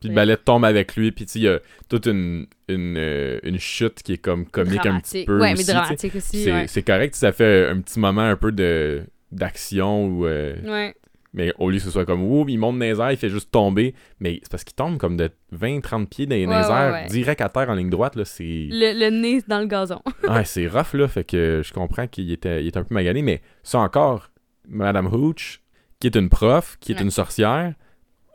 [0.01, 3.59] Puis le balai tombe avec lui, puis il y a toute une une, euh, une
[3.59, 6.45] chute qui est comme comique un petit peu Ouais, aussi, mais dramatique aussi.
[6.45, 6.83] C'est Ouais.
[6.83, 10.95] correct, ça fait un petit moment un peu de d'action ou euh, ouais.
[11.33, 13.29] mais au lieu que ce soit comme ouh, il monte dans les airs, il fait
[13.31, 17.07] juste tomber, mais c'est parce qu'il tombe comme de 20 30 pieds dans les airs,
[17.09, 20.01] direct à terre en ligne droite là, c'est Le, le nez dans le gazon.
[20.29, 21.09] ouais, c'est rough, là.
[21.09, 23.23] Fait que je comprends qu'il était, il était un peu magané.
[23.23, 24.31] Mais ça encore,
[24.69, 25.61] Madame Hooch,
[26.01, 27.03] qui est une prof, qui est Ouais.
[27.03, 27.75] une sorcière,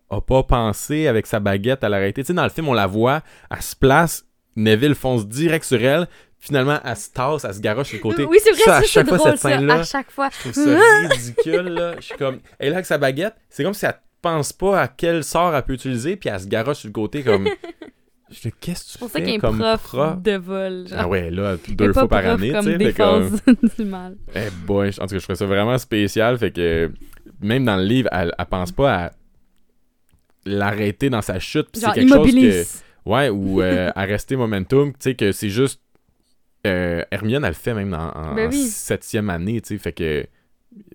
[0.09, 2.21] a pas pensé avec sa baguette à l'arrêter.
[2.23, 5.81] Tu sais, dans le film, on la voit, elle se place, Neville fonce direct sur
[5.81, 6.07] elle.
[6.39, 8.25] Finalement, elle se tasse, elle se garoche sur le côté.
[8.25, 10.29] Oui, c'est vrai, Ça, à chaque c'est fois, drôle, cette scène-là, À chaque fois.
[10.33, 11.95] Je trouve ça ridicule, là.
[11.97, 12.39] Je suis comme...
[12.57, 15.55] Elle est là avec sa baguette, c'est comme si elle pense pas à quel sort
[15.55, 17.47] elle peut utiliser, puis elle se garoche sur le côté comme...
[18.31, 20.21] Je dis, qu'est-ce que tu ça fais qu'il y a un comme prof, prof?
[20.21, 20.87] de vol.
[20.87, 20.99] Genre.
[21.01, 22.77] Ah ouais, là, deux fois par année, tu sais.
[22.77, 23.37] fait comme-
[23.77, 24.15] du mal.
[24.33, 26.37] Eh boy, en tout cas, je trouvais ça vraiment spécial.
[26.37, 26.91] Fait que
[27.41, 29.11] même dans le livre, elle, elle pense pas à
[30.45, 31.67] l'arrêter dans sa chute.
[31.71, 32.63] puis c'est quelque chose que.
[33.09, 34.91] Ouais, ou euh, arrêter momentum.
[34.93, 35.81] Tu sais, que c'est juste.
[36.67, 38.65] euh, Hermione, elle le fait même dans, en, Ben en oui.
[38.67, 39.77] septième année, tu sais.
[39.77, 40.25] Fait que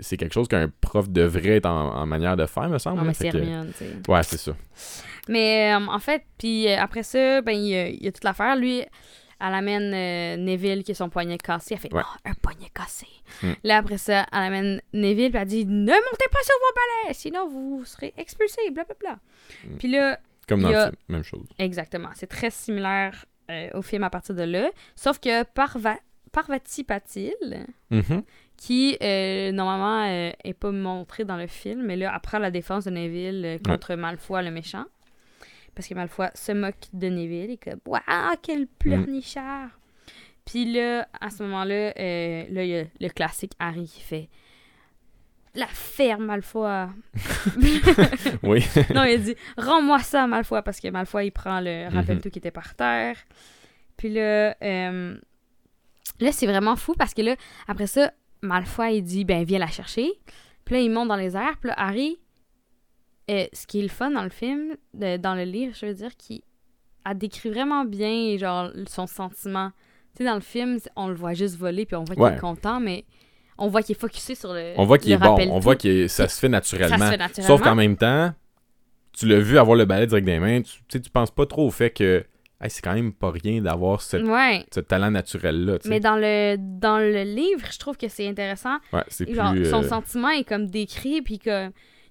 [0.01, 2.99] c'est quelque chose qu'un prof devrait être en, en manière de faire, me semble.
[2.99, 4.11] Non, mais c'est que-.
[4.11, 4.57] Ouais, c'est ça.
[5.29, 8.12] Mais euh, en fait, puis euh, après ça, ben, il y, a- il y a
[8.12, 8.57] toute l'affaire.
[8.57, 11.75] Lui, elle amène euh, Neville qui a son poignet cassé.
[11.75, 12.03] Elle fait Ouais.
[12.05, 13.07] Oh, un poignet cassé.
[13.43, 13.53] Hmm.
[13.65, 17.15] Là, après ça, elle amène Neville puis elle dit Ne montez pas sur vos balais,
[17.15, 19.19] sinon vous serez expulsés, blablabla.
[19.67, 19.77] Hmm.
[19.79, 21.47] Puis là, Comme dans le a- film, même chose.
[21.59, 24.71] exactement, c'est très similaire euh, au film à partir de là.
[24.95, 25.97] Sauf que Parva
[26.33, 27.35] Parvati Patil,
[27.91, 28.23] Mhm.
[28.57, 32.85] Qui euh, normalement euh, est pas montré dans le film, mais là apprend la défense
[32.85, 34.85] de Neville euh, contre Malfoy le méchant.
[35.75, 38.03] Parce que Malfoy se moque de Neville et que Waouh,
[38.42, 39.69] quel pleurnichard!
[40.47, 44.29] Puis là, à ce moment-là, euh, là, il y a le classique Harry qui fait
[45.55, 46.87] La ferme, Malfoy!
[48.42, 48.64] Oui.
[48.95, 51.95] non, il dit Rends-moi ça, Malfoy, parce que Malfoy, il prend le Mhm.
[51.95, 53.16] rappel tout qui était par terre.
[53.99, 57.37] Puis là, là, c'est vraiment fou parce que là,
[57.69, 60.11] après ça, Malfoy, il dit Ben, viens la chercher.
[60.64, 61.57] Puis là, il monte dans les airs.
[61.61, 62.18] Puis là, Harry,
[63.31, 65.94] euh, ce qui est le fun dans le film, de- dans le livre, je veux
[65.94, 66.42] dire, qui
[67.09, 69.70] elle décrit vraiment bien, genre, son sentiment.
[70.16, 72.40] Tu sais, dans le film, on le voit juste voler, puis on voit qu'il est
[72.40, 73.05] content, mais
[73.59, 74.75] on voit qu'il est focusé sur le.
[74.77, 75.37] On voit qu'il est bon.
[75.51, 76.96] On voit que ça se fait Ça naturellement.
[77.07, 77.46] se fait naturellement.
[77.57, 78.33] Sauf qu'en même temps,
[79.12, 81.46] tu l'as vu avoir le balai direct des mains, tu tu sais, tu penses pas
[81.46, 82.25] trop au fait que
[82.61, 84.64] hey, c'est quand même pas rien d'avoir ce, Ouais.
[84.75, 85.79] ce talent naturel-là.
[85.87, 88.77] Mais dans le, dans le livre, je trouve que c'est intéressant.
[88.92, 89.35] Ouais, c'est plus.
[89.35, 91.69] Genre, son euh, sentiment est comme décrit, puis que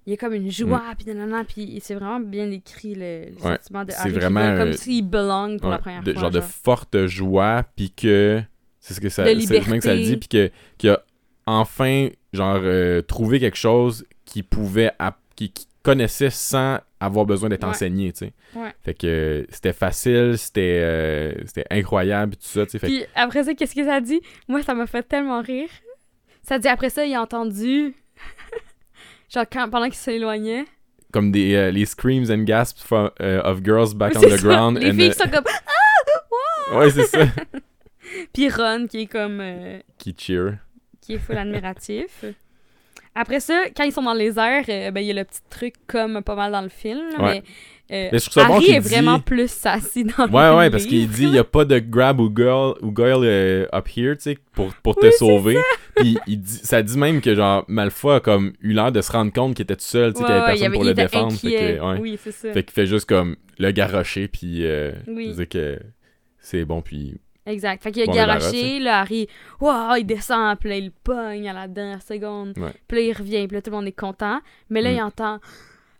[0.08, 0.94] il y a comme une joie, Mm.
[0.96, 4.18] puis nanana, puis c'est vraiment bien décrit le, le Ouais, sentiment de c'est Harry qui
[4.20, 6.20] vraiment, comme euh, s'il belong pour la première de, fois.
[6.22, 8.40] genre de forte joie, puis que.
[8.78, 9.24] C'est ce que ça.
[9.24, 9.34] C'est
[9.68, 11.02] même que ça le dit, puis que qu'il a
[11.46, 14.92] enfin, genre, euh, trouvé quelque chose qu'il pouvait.
[15.86, 17.70] Qu'il connaissait sans avoir besoin d'être Ouais.
[17.70, 18.32] enseigné, tu sais.
[18.54, 18.74] Ouais.
[18.82, 22.78] Fait que euh, c'était facile, c'était euh, c'était incroyable, tout ça, tu sais.
[22.78, 24.20] Fait Puis après ça, qu'est-ce que ça dit?
[24.48, 25.68] Moi, ça m'a fait tellement rire.
[26.42, 27.94] Ça dit après ça, il a entendu.
[29.34, 30.64] genre, quand, pendant qu'il s'éloignait.
[31.12, 34.36] comme des euh, les screams and gasps from- euh, of girls back on the ça,
[34.38, 34.78] ground.
[34.78, 35.44] Les and, filles qui sont comme.
[36.78, 37.26] Ouais, c'est ça.
[38.32, 39.40] Puis Ron qui est comme.
[39.40, 40.58] euh, Qui cheer.
[41.00, 42.24] qui est full admiratif.
[43.18, 45.40] Après ça, quand ils sont dans les airs, euh, ben, il y a le petit
[45.50, 47.00] truc comme pas mal dans le film.
[47.18, 47.42] Ouais.
[47.90, 50.26] Mais, euh, Mais je trouve ça bon Harry qu'il est dit- vraiment plus sassy dans
[50.28, 52.92] Ouais, le ouais, parce qu'il dit il n'y a pas de grab ou girl ou
[52.94, 55.56] girl euh, up here, tu sais, pour, pour te Oui, sauver.
[55.96, 59.10] Puis il dit, ça dit même que, genre, Malfoy a comme eu l'air de se
[59.12, 60.84] rendre compte qu'il était tout seul, tu sais, Ouais, qu'il y avait personne avait- pour
[60.84, 61.32] le défendre.
[61.32, 61.76] Fait inquiet.
[61.78, 61.98] que, ouais.
[62.00, 62.52] Oui, c'est ça.
[62.52, 64.62] Fait qu'il fait juste comme le garrocher, puis
[65.06, 65.34] Oui.
[65.48, 65.78] que
[66.40, 67.14] c'est bon, puis.
[67.46, 67.82] Exact.
[67.82, 69.28] Fait qu'il a Bon, mais garoché, là, Harry,
[69.60, 72.58] wow, il descend, puis là, il pogne à la dernière seconde.
[72.58, 72.72] Ouais.
[72.88, 74.40] Puis là, il revient, puis là, tout le monde est content.
[74.68, 74.94] Mais là, Mm.
[74.94, 75.38] il entend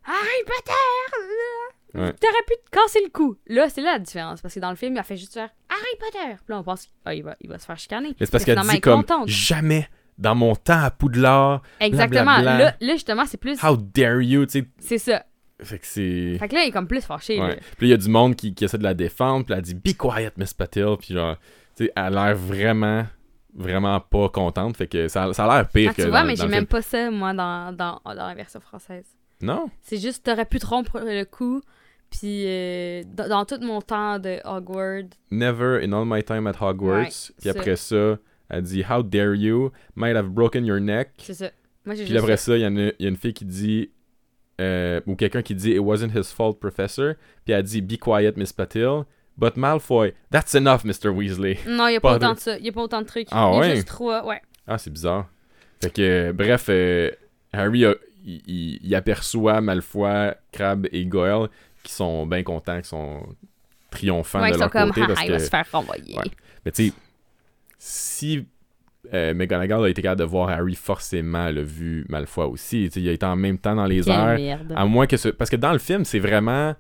[0.05, 1.95] Harry Potter!
[1.95, 2.13] Ouais.
[2.13, 3.37] T'aurais pu te casser le cou.
[3.47, 5.49] Là, c'est là la différence, parce que dans le film, il a fait juste faire
[5.71, 6.35] Harry Potter!
[6.35, 8.09] Puis là, on pense qu'il ah, va, il va se faire chicaner.
[8.21, 9.29] Mais c'est parce qu'elle dit comme contente.
[9.29, 12.39] jamais dans mon temps à Poudlard, Exactement.
[12.39, 13.63] Là, là, justement, c'est plus.
[13.63, 14.67] how dare you, tu sais.
[14.79, 15.25] C'est ça.
[15.63, 16.37] Fait que c'est.
[16.39, 17.41] Fait que là, il est comme plus fâché.
[17.41, 17.57] Ouais.
[17.79, 19.63] Puis là, il y a du monde qui, qui essaie de la défendre, puis elle
[19.63, 20.97] dit Be quiet, Miss Patil.
[20.99, 21.37] Puis genre,
[21.77, 23.07] tu sais, elle a l'air vraiment,
[23.55, 24.77] vraiment pas contente.
[24.77, 26.03] Fait que ça, ça a l'air pire Ah, que.
[26.03, 29.07] tu vois, dans- mais j'ai même pas ça, moi, dans, dans, dans la version française.
[29.41, 29.71] Non?
[29.83, 31.63] C'est juste, t'aurais pu te rompre le cou,
[32.11, 36.55] puis euh, dans, dans tout mon temps de Hogwarts, Never in all my time at
[36.61, 36.99] Hogwarts.
[37.05, 38.19] Ouais, puis après ça,
[38.51, 41.11] elle dit How dare you, might have broken your neck.
[41.19, 41.51] c'est ça.
[41.85, 42.57] Moi, j'ai Puis juste après ça.
[42.57, 43.91] il y, y a une fille qui dit.
[44.61, 47.15] Euh, ou quelqu'un qui dit It wasn't his fault, professor.
[47.45, 49.03] Puis elle dit Be quiet, Miss Patil.
[49.39, 51.09] But Malfoy, that's enough, Mr.
[51.11, 51.59] Weasley.
[51.67, 52.59] Non, il y a pas, autant de- ça.
[52.59, 53.29] Il a pas autant de trucs.
[53.31, 53.75] Ah il y a ouais?
[53.77, 54.41] juste trois, ouais.
[54.67, 55.29] Ah, c'est bizarre.
[55.83, 57.11] Fait que, euh, bref, euh,
[57.53, 61.49] Harry, a- il, il- il aperçoit Malfoy, Crabbe et Goyle
[61.83, 63.27] qui sont bien contents, qui sont
[63.91, 65.07] triomphants ouais, de ils leur sont comme, côté.
[65.07, 66.17] parce il que, va se faire renvoyer.
[66.17, 66.25] Ouais.
[66.65, 66.93] Mais tu sais,
[67.79, 68.47] si
[69.15, 72.85] euh, McGonagall a été capable de voir Harry, forcément, elle a vu Malfoy aussi.
[72.87, 74.35] Tu sais, il a été en même temps dans les Quelle airs.
[74.37, 74.73] merde.
[74.77, 75.29] À moins que ce...
[75.29, 76.75] Parce que dans le film, c'est vraiment...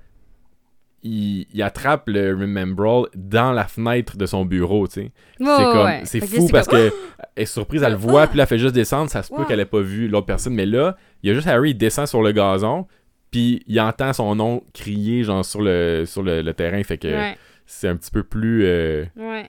[1.02, 5.12] Il, il attrape le Remembrall dans la fenêtre de son bureau, tu sais.
[5.38, 5.84] C'est ouais, comme...
[5.84, 6.00] ouais.
[6.04, 6.92] C'est fou parce comme, que
[7.36, 9.08] elle est surprise, elle le voit, puis là, elle fait juste descendre.
[9.10, 10.54] Ça se peut qu'elle ait pas vu l'autre personne.
[10.54, 12.86] Mais là, il y a juste Harry, il descend sur le gazon,
[13.30, 16.82] puis il entend son nom crier, genre, sur le, sur le, le terrain.
[16.82, 17.36] Fait que Ouais,
[17.66, 18.64] c'est un petit peu plus...
[18.64, 19.48] euh, ouais.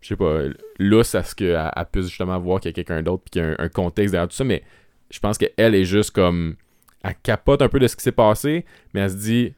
[0.00, 0.42] Je sais pas,
[0.78, 3.42] lousse à ce qu'elle elle puisse justement voir qu'il y a quelqu'un d'autre puis qu'il
[3.42, 4.62] y a un, un contexte derrière tout ça, mais
[5.10, 6.56] je pense qu'elle est juste comme.
[7.04, 9.54] Elle capote un peu de ce qui s'est passé, mais elle se dit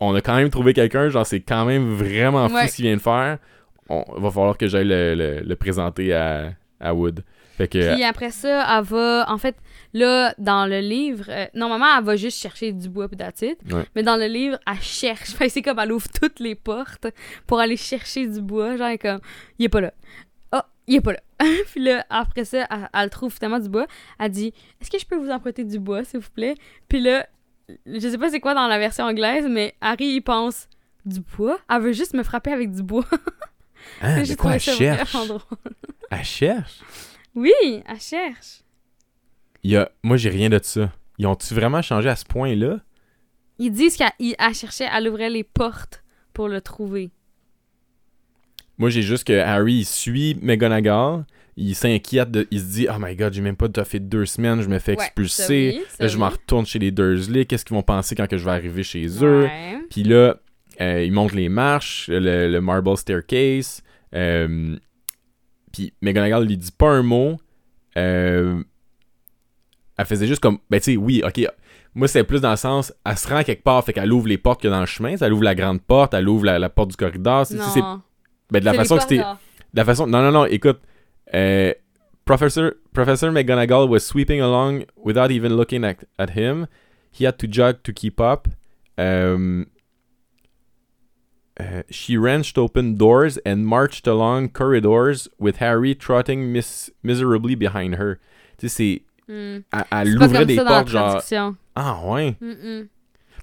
[0.00, 2.68] on a quand même trouvé quelqu'un, genre c'est quand même vraiment fou Ouais.
[2.68, 3.38] ce qu'il vient de faire.
[3.90, 7.22] On, va falloir que j'aille le, le- le présenter à, à Wood.
[7.58, 7.92] Fait que.
[7.94, 9.26] Puis après ça, elle va.
[9.28, 9.56] En fait,
[9.92, 13.58] là, dans le livre, euh, normalement, elle va juste chercher du bois puis it.
[13.72, 13.84] Ouais.
[13.94, 15.30] Mais dans le livre, elle cherche.
[15.34, 17.06] Fait c'est comme elle ouvre toutes les portes
[17.46, 18.76] pour aller chercher du bois.
[18.76, 19.20] Genre, comme,
[19.58, 19.92] il est pas là.
[20.52, 21.20] Oh, il est pas là.
[21.70, 23.86] puis là, après ça, elle, elle trouve finalement du bois.
[24.18, 26.54] Elle dit Est-ce que je peux vous emprunter du bois, s'il vous plaît?
[26.88, 27.26] Puis là,
[27.86, 30.68] je sais pas c'est quoi dans la version anglaise, mais Harry, il pense
[31.04, 31.58] Du bois?
[31.68, 33.04] Elle veut juste me frapper avec du bois.
[34.02, 35.16] Hein, de quoi elle cherche?
[36.10, 36.80] Elle cherche?
[37.34, 38.62] Oui, elle cherche.
[39.62, 39.90] Y a...
[40.02, 40.92] Moi, j'ai rien de ça.
[41.18, 42.80] Ils ont-tu vraiment changé à ce point-là?
[43.58, 47.10] Ils disent qu'elle cherchait, elle ouvrait les portes pour le trouver.
[48.78, 51.26] Moi, j'ai juste que Harry, il suit McGonagall.
[51.56, 54.62] Il s'inquiète, de- il se dit Oh my god, j'ai même pas fait deux semaines,
[54.62, 55.82] je me fais expulser.
[55.98, 57.44] là, je m'en retourne chez les Dursley.
[57.44, 59.42] Qu'est-ce qu'ils vont penser quand que je vais arriver chez eux?
[59.42, 59.78] Ouais.
[59.90, 60.36] Puis là,
[60.80, 63.82] euh, il monte les marches, le, le marble staircase.
[64.14, 64.76] euh,
[65.72, 67.36] puis McGonagall lui dit pas un mot.
[67.98, 68.62] Euh,
[70.00, 70.58] elle faisait juste comme.
[70.70, 71.46] Ben, tu sais, oui, ok.
[71.94, 74.38] Moi, c'est plus dans le sens, elle se rend quelque part, fait qu'elle ouvre les
[74.38, 75.16] portes qu'il y a dans le chemin.
[75.20, 77.44] Elle ouvre la grande porte, elle ouvre la, la porte du corridor.
[77.46, 77.56] C'est-
[78.50, 79.18] ben, de la façon que c'était.
[79.18, 79.24] De
[79.74, 80.06] la façon.
[80.06, 80.80] Non, non, non, écoute.
[81.34, 81.72] Euh,
[82.24, 86.66] Professor, Professor McGonagall was sweeping along without even looking at, at him.
[87.12, 88.48] He had to jog to keep up.
[88.96, 89.66] Um,
[91.58, 97.96] uh, she wrenched open doors and marched along corridors with Harry trotting mis miserably behind
[97.96, 98.18] her.
[98.58, 99.02] Tu sais,
[100.26, 101.54] ouvrait comme des ça dans la portes, genre.
[101.76, 102.36] Ah, ouais.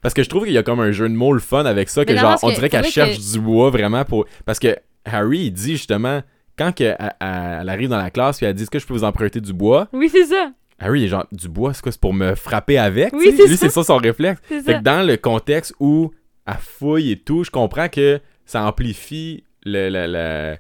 [0.02, 1.90] Parce que je trouve qu'il y a comme un jeu de mots le fun avec
[1.90, 4.26] ça, que Mais genre, on que dirait qu'elle cherche du bois vraiment pour.
[4.46, 6.22] Parce que Harry, il dit justement,
[6.58, 9.04] quand que, elle, arrive dans la classe, puis elle dit Est-ce que je peux vous
[9.04, 9.88] emprunter du bois?
[9.94, 10.52] Oui, c'est ça.
[10.80, 13.48] Harry, il est genre Du bois, c'est quoi C'est pour me frapper avec Oui, Lui,
[13.48, 13.58] ça.
[13.58, 14.40] c'est ça son réflexe.
[14.48, 14.78] C'est Fait ça.
[14.80, 16.12] que dans le contexte où
[16.46, 20.58] elle fouille et tout, je comprends que ça amplifie le- le- le-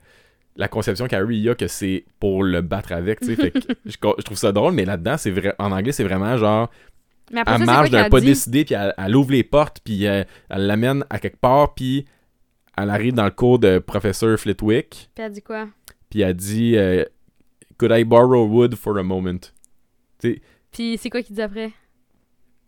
[0.57, 3.53] la conception qu'Harry a que c'est pour le battre avec, tu sais.
[3.85, 6.69] Je, trouve ça drôle, mais là-dedans, c'est vrai, en anglais, c'est vraiment genre,
[7.31, 8.27] Mais après elle ça, marche d'un pas dit?
[8.27, 12.05] décidé, puis elle, elle ouvre les portes, puis euh, elle l'amène à quelque part, puis
[12.75, 15.67] elle arrive dans le cours de professeur Flitwick, Puis elle dit quoi?
[16.09, 17.05] puis elle dit euh,
[17.77, 19.39] Could I borrow wood for a moment?
[20.19, 21.71] Puis c'est quoi qu'il dit après?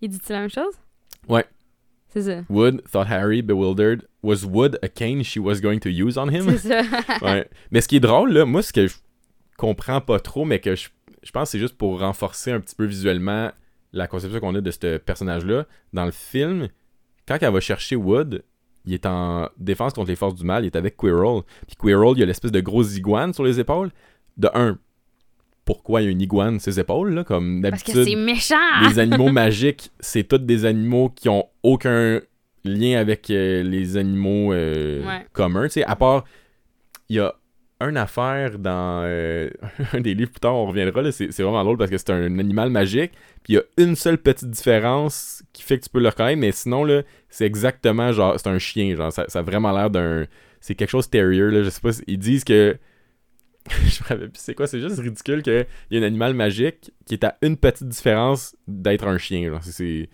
[0.02, 0.74] Il dit-tu la même chose?
[1.28, 1.46] Ouais.
[2.10, 2.42] C'est ça.
[2.50, 4.08] Wood, thought Harry, bewildered.
[4.24, 6.58] Was wood a cane she was going to use on him?
[6.58, 6.82] C'est ça.
[7.22, 7.48] ouais.
[7.72, 8.96] Mais ce qui est drôle, là, moi, ce que je
[9.58, 10.90] comprends pas trop, mais que je,
[11.22, 13.52] je pense que c'est juste pour renforcer un petit peu visuellement
[13.94, 15.66] la conception qu'on a de ce personnage-là.
[15.94, 16.70] Dans le film,
[17.28, 18.44] quand elle va chercher Wood,
[18.86, 21.44] il est en défense contre les forces du mal, il est avec Quirrell.
[21.68, 23.92] Puis Quirrell, il a l'espèce de grosse iguane sur les épaules.
[24.38, 24.80] De un,
[25.70, 28.22] pourquoi il y a une iguane sur ses épaules, là, comme Parce que d'habitude c'est
[28.22, 28.90] méchant!
[28.90, 32.20] les animaux magiques, c'est tous des animaux qui ont aucun
[32.64, 35.26] lien avec euh, les animaux euh, Ouais.
[35.32, 35.66] communs.
[35.68, 36.26] Tu sais, à part,
[37.08, 37.34] il y a
[37.82, 39.50] une affaire dans euh,
[39.94, 42.10] un des livres plus tard, on reviendra, là, c'est c'est vraiment drôle parce que c'est
[42.10, 43.12] un animal magique,
[43.44, 46.40] puis il y a une seule petite différence qui fait que tu peux le reconnaître,
[46.40, 49.90] mais sinon, là, c'est exactement genre, c'est un chien, genre, ça, ça a vraiment l'air
[49.90, 50.26] d'un.
[50.62, 52.78] C'est quelque chose de terrier, là, je sais pas, ils disent que.
[53.86, 56.92] je me rappelle plus c'est quoi, c'est juste ridicule qu'il y a un animal magique
[57.06, 60.10] qui est à une petite différence d'être un chien, c'est-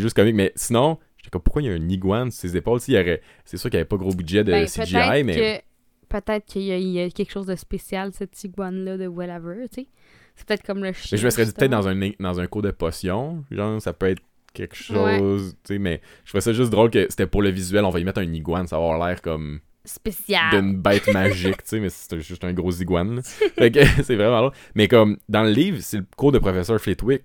[0.00, 0.98] juste comique, mais sinon.
[1.18, 2.78] J'étais comme, pourquoi il y a un iguane sur ses épaules?
[2.88, 3.20] Aurait...
[3.44, 5.34] C'est sûr qu'il n'y avait pas gros budget de Ben, CGI, peut-être mais.
[5.34, 9.66] que peut-être qu'il y, y a quelque chose de spécial cette iguane là de whatever,
[9.68, 9.88] tu sais.
[10.36, 11.08] C'est peut-être comme le chien.
[11.12, 13.92] Mais je me serais dit peut-être dans un, dans un cours de potion, genre ça
[13.92, 14.22] peut être
[14.54, 15.18] quelque Ouais.
[15.18, 17.90] chose, tu sais, mais je trouvais ça juste drôle que c'était pour le visuel, on
[17.90, 20.50] va y mettre un iguane, ça va avoir l'air comme spécial.
[20.50, 23.16] d'une bête magique, tu sais, mais c'est juste un gros iguane.
[23.16, 23.22] là.
[23.58, 24.52] fait que c'est vraiment drôle.
[24.74, 27.22] Mais comme dans le livre, c'est le cours de professeur Flitwick.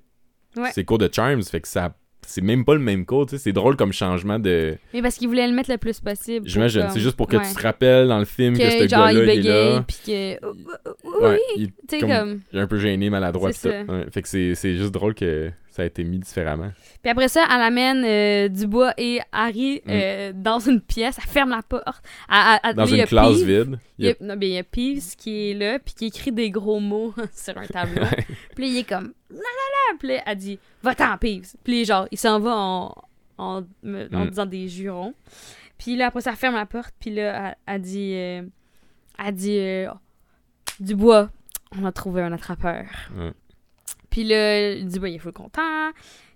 [0.56, 0.70] Ouais.
[0.74, 1.94] C'est le cours de Charms, fait que ça
[2.24, 5.16] c'est même pas le même cours, tu sais, c'est drôle comme changement de Mais parce
[5.16, 6.48] qu'il voulait le mettre le plus possible.
[6.48, 7.48] j'imagine, c'est juste pour que ouais.
[7.48, 9.82] tu te rappelles dans le film que, que ce gars-là il il est bégaye là.
[9.88, 10.64] puis que oui,
[11.20, 13.70] Ouais, il- tu sais comme- comme il est un peu gêné, maladroit pis ça.
[13.70, 16.72] Ouais, fait que c'est juste drôle que ça a été mis différemment.
[17.02, 19.90] Puis après ça, elle amène euh, Dubois et Harry Mm.
[19.90, 22.04] euh, dans une pièce, elle ferme la porte.
[22.30, 23.80] Elle- elle- elle- Dans une classe Peeves, vide.
[23.98, 26.32] Il y a, non, mais il y a Peeves qui est là, puis qui écrit
[26.32, 28.04] des gros mots sur un tableau.
[28.56, 29.98] puis il est comme la la la.
[29.98, 31.54] Puis elle dit Va-t'en, Peeves.
[31.64, 32.96] Puis genre, il s'en va en,
[33.38, 34.30] en, Mm.
[34.30, 35.14] disant des jurons.
[35.78, 38.42] Puis là, après ça, elle ferme la porte, puis là, elle, elle dit euh,
[39.26, 39.88] Elle dit euh,
[40.80, 41.30] Dubois,
[41.80, 42.86] on a trouvé un attrapeur.
[44.12, 45.90] Puis là, il est full content.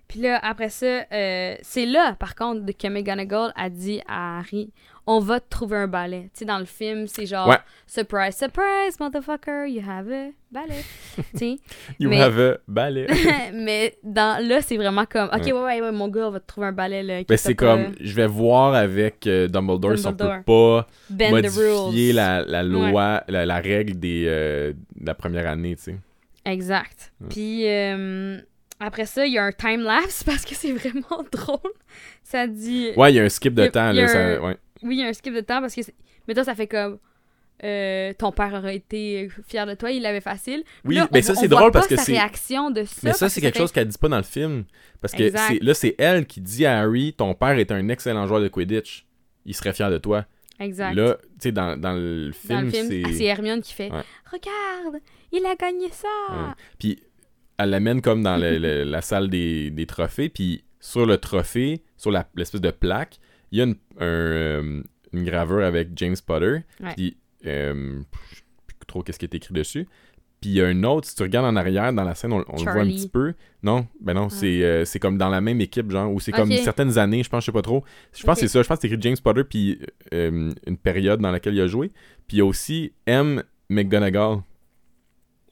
[0.08, 4.72] Puis là, après ça, euh, c'est là, par contre, que McGonagall a dit à Harry
[5.04, 6.30] On va te trouver un balai.
[6.32, 7.58] Tu sais, dans le film, c'est genre Ouais.
[7.88, 10.84] Surprise, surprise, motherfucker, you have a balai.
[11.16, 11.58] tu sais?
[11.98, 13.06] You Mais- have a balai.
[13.52, 15.52] Mais dans, là, c'est vraiment comme Ok, Ouais.
[15.52, 17.02] ouais, ouais, mon gars, on va te trouver un balai.
[17.02, 20.44] Là, Ben, inquiète c'est comme, je vais voir avec euh, Dumbledore, si on peut Dumbledore.
[20.44, 25.74] pas Bend modifier la, la loi, la, la règle des, euh, de la première année,
[25.74, 25.96] tu sais.
[26.46, 27.12] Exact.
[27.20, 27.28] Ouais.
[27.30, 28.38] Puis euh,
[28.80, 31.58] après ça, il y a un time-lapse parce que c'est vraiment drôle.
[32.22, 32.90] Ça dit.
[32.96, 34.08] Ouais, il y a un skip de a- temps, là.
[34.08, 34.56] ça- ouais.
[34.82, 35.80] Oui, il y a un skip de temps parce que.
[36.28, 36.98] Mais toi, ça fait comme.
[37.64, 40.62] euh, ton père aurait été fier de toi, il l'avait facile.
[40.84, 42.12] Oui, Là, mais on ça, c'est drôle parce que c'est.
[42.12, 43.00] réaction de ça.
[43.02, 44.64] Mais ça, c'est que quelque chose qu'elle dit pas dans le film.
[45.00, 45.30] Parce que
[45.64, 49.06] là, c'est elle qui dit à Harry Ton père est un excellent joueur de Quidditch.
[49.44, 50.26] Il serait fier de toi.
[50.58, 50.94] Exact.
[50.94, 53.24] Là, tu sais, dans, dans le film, ah, c'est.
[53.24, 54.02] Hermione qui fait Ouais.
[54.32, 56.08] Regarde, il a gagné ça.
[56.30, 56.52] Ouais.
[56.78, 57.02] Puis
[57.58, 60.28] elle l'amène comme dans le- le- la salle des, des trophées.
[60.28, 63.18] Puis sur le trophée, sur l'espèce de plaque,
[63.52, 66.58] il y a une, un, euh, une gravure avec James Potter.
[66.94, 67.16] Puis
[67.46, 69.86] euh, je sais plus trop qu'est-ce qui est écrit dessus.
[70.40, 72.44] Puis il y a un autre, si tu regardes en arrière dans la scène, on,
[72.48, 73.32] on le voit un petit peu.
[73.62, 76.52] Non, ben non, c'est euh, c'est comme dans la même équipe, genre, ou c'est comme
[76.52, 77.84] certaines années, je pense, je sais pas trop.
[78.16, 79.80] Je pense que c'est ça, je pense que c'est écrit James Potter, puis
[80.12, 81.88] euh, une période dans laquelle il a joué.
[82.28, 83.42] Puis il y a aussi M.
[83.68, 84.38] McGonagall.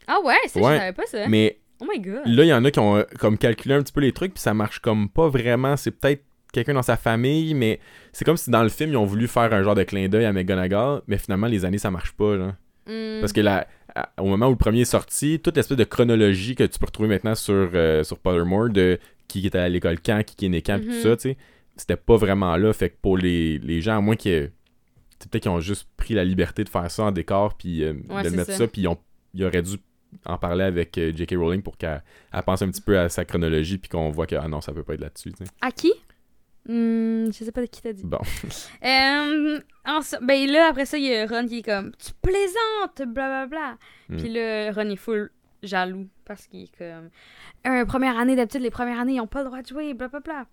[0.07, 0.75] Ah ouais, ça, Ouais.
[0.75, 1.29] je savais pas ça.
[1.29, 2.23] Mais Oh my god.
[2.27, 4.35] Là, il y en a qui ont euh, comme calculé un petit peu les trucs,
[4.35, 5.77] puis ça marche comme pas vraiment.
[5.77, 7.81] C'est peut-être quelqu'un dans sa famille, mais
[8.13, 10.25] c'est comme si dans le film, ils ont voulu faire un genre de clin d'œil
[10.25, 12.53] à McGonagall, mais finalement, les années, ça marche pas, genre.
[12.87, 13.21] Hmm.
[13.21, 16.55] Parce que la, à- au moment où le premier est sorti, toute l'espèce de chronologie
[16.55, 20.23] que tu peux retrouver maintenant sur, euh, sur Pottermore, de qui était à l'école quand,
[20.25, 20.93] qui, qui est né quand, pis Mhm.
[20.95, 21.37] tout ça, tu sais,
[21.77, 22.73] c'était pas vraiment là.
[22.73, 24.51] Fait que pour les, les gens, à moins qu'ils
[25.31, 28.23] peut-être qu'ils ont juste pris la liberté de faire ça en décor, puis euh, Ouais,
[28.25, 28.59] de mettre ça.
[28.59, 28.99] ça, puis ils, ont-
[29.33, 29.77] ils auraient dû
[30.27, 31.35] en parler avec euh, J.K.
[31.37, 32.03] Rowling pour qu'elle
[32.33, 34.73] elle pense un petit peu à sa chronologie, puis qu'on voit que, ah non, ça
[34.73, 35.33] peut pas être là-dessus.
[35.61, 35.93] À qui?
[36.67, 38.05] Hmm, je sais pas de qui t'as dit.
[38.05, 38.19] Bon.
[38.85, 39.61] Euh,
[40.23, 43.77] ben là, après ça, il y a Ron qui est comme Tu plaisantes, blablabla.
[44.09, 44.17] Hmm.
[44.17, 45.31] Puis là, Ron est full
[45.63, 47.11] jaloux parce qu'il est comme
[47.67, 50.47] Euh, Première année, d'habitude, les premières années, ils ont pas le droit de jouer, blablabla.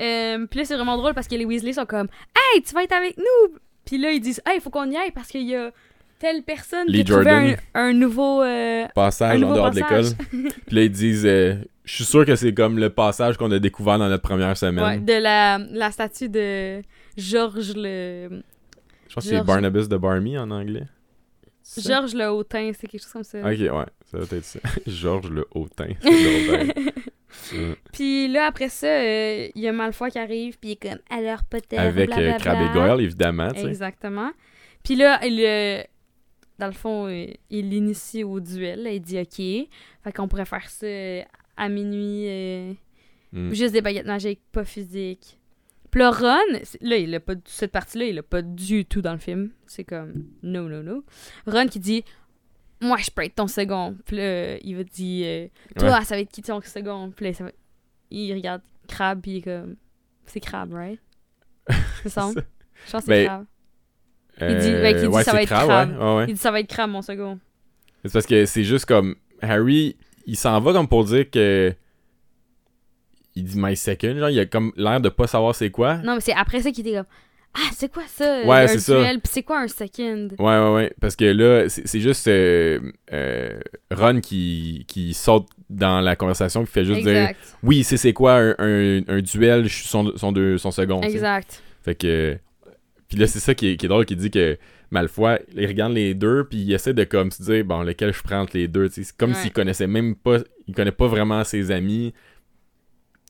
[0.00, 2.82] Euh, puis là, c'est vraiment drôle parce que les Weasley sont comme Hey, tu vas
[2.82, 3.58] être avec nous.
[3.84, 5.70] Puis là, ils disent Hey, il faut qu'on y aille parce qu'il y a
[6.24, 7.56] telle personne qui Jordan.
[7.74, 8.42] un, un nouveau.
[8.42, 10.04] euh, Passage Un en dehors de l'école.
[10.30, 13.58] Puis là, ils disent euh, Je suis sûr que c'est comme le passage qu'on a
[13.58, 14.84] découvert dans notre première semaine.
[14.84, 16.80] ouais, de la, la statue de
[17.16, 18.42] Georges le.
[19.08, 20.84] Je pense que c'est Barnabas de Barmy en anglais.
[21.78, 23.38] Georges le Hautain, c'est quelque chose comme ça.
[23.40, 23.68] Ok, ouais,
[24.10, 24.60] ça doit être ça.
[24.86, 25.88] Georges le Hautain.
[27.30, 27.76] C'est.
[27.92, 30.98] Puis là, après ça, euh, il y a Malfoy qui arrive, puis il est comme
[31.10, 31.78] alors peut-être.
[31.78, 32.10] Avec.
[32.38, 33.50] Crabbe et Goyle, évidemment.
[33.50, 34.30] Exactement.
[34.82, 35.82] Puis là, il, euh,
[36.58, 38.88] dans le fond, euh, il l'initie au duel.
[38.90, 39.68] Il dit OK.
[40.02, 41.22] Fait qu'on pourrait faire ça euh,
[41.56, 42.28] à minuit.
[42.28, 42.72] euh,
[43.32, 43.52] Mm.
[43.52, 45.40] Juste des baguettes magiques, pas physiques.
[45.90, 46.38] Puis là, Ron,
[46.82, 49.50] là, il a pas, cette partie-là, il a pas du tout dans le film.
[49.66, 51.04] C'est comme, no, no, no.
[51.44, 52.04] Ron qui dit,
[52.80, 53.96] moi, je peux être ton second.
[54.06, 57.10] Puis là, il va dire, euh, toi, ça va être qui ton second?
[57.10, 57.50] Puis là, ça va-
[58.12, 59.74] il regarde Crab, puis il est comme,
[60.26, 61.00] c'est Crab, right?
[62.04, 62.30] C'est ça?
[62.30, 62.40] Ça.
[62.86, 63.46] Je pense que c'est Ben, Crab.
[64.40, 65.90] Il dit- ben, dit ouais, ça va être Crabbe.
[65.90, 65.96] ouais.
[66.04, 66.24] ouais, ouais.
[66.28, 67.38] Il dit, ça va être mon second.
[68.04, 71.72] C'est parce que c'est juste comme Harry, il s'en va comme pour dire que
[73.36, 75.96] il dit my second, genre il a comme l'air de pas savoir c'est quoi.
[75.98, 77.06] Non, mais c'est après ça qu'il était comme,
[77.56, 78.42] ah, c'est quoi ça?
[78.44, 78.94] Ouais, un c'est ça.
[79.10, 80.28] Puis c'est quoi un second?
[80.38, 80.92] Ouais, ouais, ouais.
[81.00, 82.80] Parce que là, c'est juste euh,
[83.12, 83.58] euh,
[83.92, 87.30] Ron qui, qui saute dans la conversation qui fait juste dire.
[87.62, 91.00] Oui, c'est c'est quoi un, un, un duel, son, son, deux- son second.
[91.02, 91.62] Exact.
[91.82, 92.38] Fait que.
[93.08, 94.56] Puis là, c'est ça qui est, qui est drôle, qui dit que
[94.90, 98.22] Malfoy, il regarde les deux, puis il essaie de comme se dire, bon, lequel je
[98.22, 98.88] prends entre les deux.
[98.88, 99.02] sais.
[99.04, 99.36] C'est comme Ouais.
[99.36, 100.38] s'il connaissait même pas.
[100.66, 102.14] Il connaît pas vraiment ses amis.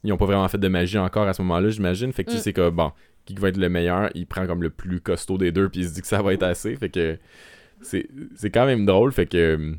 [0.05, 2.13] Ils ont pas vraiment fait de magie encore à ce moment-là, j'imagine.
[2.13, 2.45] Fait que tu sais, Mm.
[2.45, 2.93] c'est que, bon,
[3.25, 5.89] qui va être le meilleur, il prend comme le plus costaud des deux, puis il
[5.89, 6.77] se dit que ça va être assez.
[6.77, 7.19] Fait que.
[7.81, 9.75] C'est c'est quand même drôle, fait que.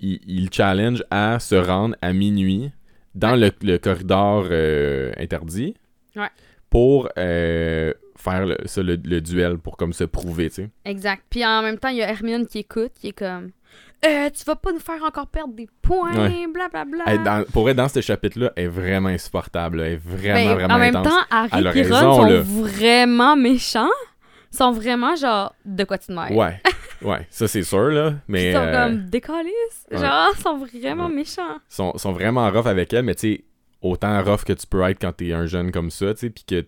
[0.00, 2.70] Il, il challenge à se rendre à minuit
[3.14, 5.74] dans le, le corridor euh, interdit
[6.14, 6.28] Ouais.
[6.70, 10.70] Pour euh, faire le, ça, le, le duel, pour comme se prouver, tu sais.
[10.84, 11.22] Exact.
[11.30, 13.50] Puis en même temps, il y a Hermione qui écoute, qui est comme
[14.06, 16.46] euh, Tu vas pas nous faire encore perdre des points, Ouais.
[16.52, 17.04] blablabla.
[17.06, 19.80] Elle, dans- pour être dans ce chapitre-là, elle est vraiment insupportable.
[19.80, 21.12] Elle est vraiment, Ben, vraiment en même intense.
[21.12, 22.40] temps, Harry et Ron sont là.
[22.42, 23.88] vraiment méchants.
[24.50, 26.32] sont vraiment genre de quoi tu te mêles.
[26.32, 26.58] Ouais,
[27.02, 28.14] ouais, ça c'est sûr, là.
[28.28, 29.04] Mais Ils sont euh, comme
[29.90, 29.98] ouais.
[29.98, 31.14] Genre, ils sont vraiment Ouais.
[31.14, 31.58] méchants.
[31.68, 33.44] sont, sont vraiment rough avec elle, mais tu sais,
[33.82, 36.44] autant rough que tu peux être quand t'es un jeune comme ça, tu sais, puis
[36.44, 36.66] que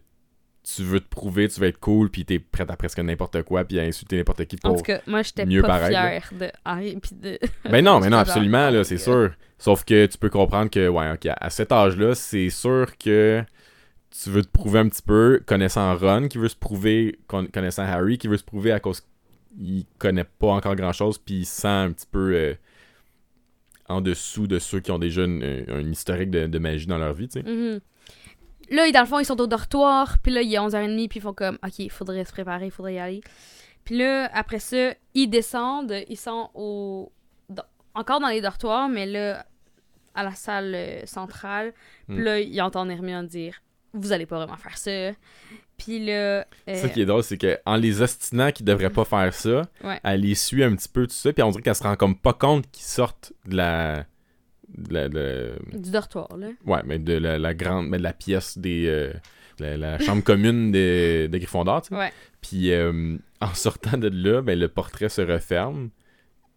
[0.62, 3.64] tu veux te prouver, tu veux être cool, puis t'es prête à presque n'importe quoi,
[3.64, 4.79] puis à insulter n'importe qui En pour...
[4.79, 7.38] tout cas, moi, j'étais mieux pas paraître, fière de de...
[7.68, 9.05] Ben non, mais non, absolument, là, c'est God.
[9.05, 9.31] sûr.
[9.59, 13.42] Sauf que tu peux comprendre que, ouais, ok, à cet âge-là, c'est sûr que
[14.11, 17.85] tu veux te prouver un petit peu, connaissant Ron, qui veut se prouver, con- connaissant
[17.85, 19.03] Harry, qui veut se prouver à cause
[19.57, 22.55] qu'il connaît pas encore grand-chose, puis il se sent un petit peu euh,
[23.90, 27.12] en dessous de ceux qui ont déjà une- un historique de, de magie dans leur
[27.12, 27.48] vie, tu sais.
[27.48, 27.81] Mhm.
[28.70, 31.22] Là, dans le fond, ils sont au dortoir, puis là, il est 11h30, puis ils
[31.22, 33.20] font comme, OK, il faudrait se préparer, il faudrait y aller.
[33.85, 37.11] Puis là, après ça, ils descendent, ils sont au...
[37.48, 39.44] dans- encore dans les dortoirs, mais là,
[40.14, 41.72] à la salle euh, centrale.
[42.09, 42.22] Puis Mm.
[42.22, 43.61] là, ils entendent Hermione dire,
[43.92, 45.11] vous allez pas vraiment faire ça.
[45.83, 46.47] Puis là...
[46.66, 49.62] C'est euh, ça qui est drôle, c'est qu'en les ostinant qu'ils devraient pas faire ça,
[49.85, 49.99] Ouais.
[50.05, 52.16] elle les suit un petit peu, tout ça, puis on dirait qu'elle se rend comme
[52.16, 54.05] pas compte qu'ils sortent de la...
[54.77, 56.49] de la- de- Du dortoir, là.
[56.66, 59.12] Ouais, mais de la, la grande, mais de la pièce des, euh,
[59.59, 61.95] la, la chambre commune de, de Gryffondor, tu sais.
[61.97, 62.12] Ouais.
[62.40, 65.90] Puis euh, en sortant de là, ben le portrait se referme.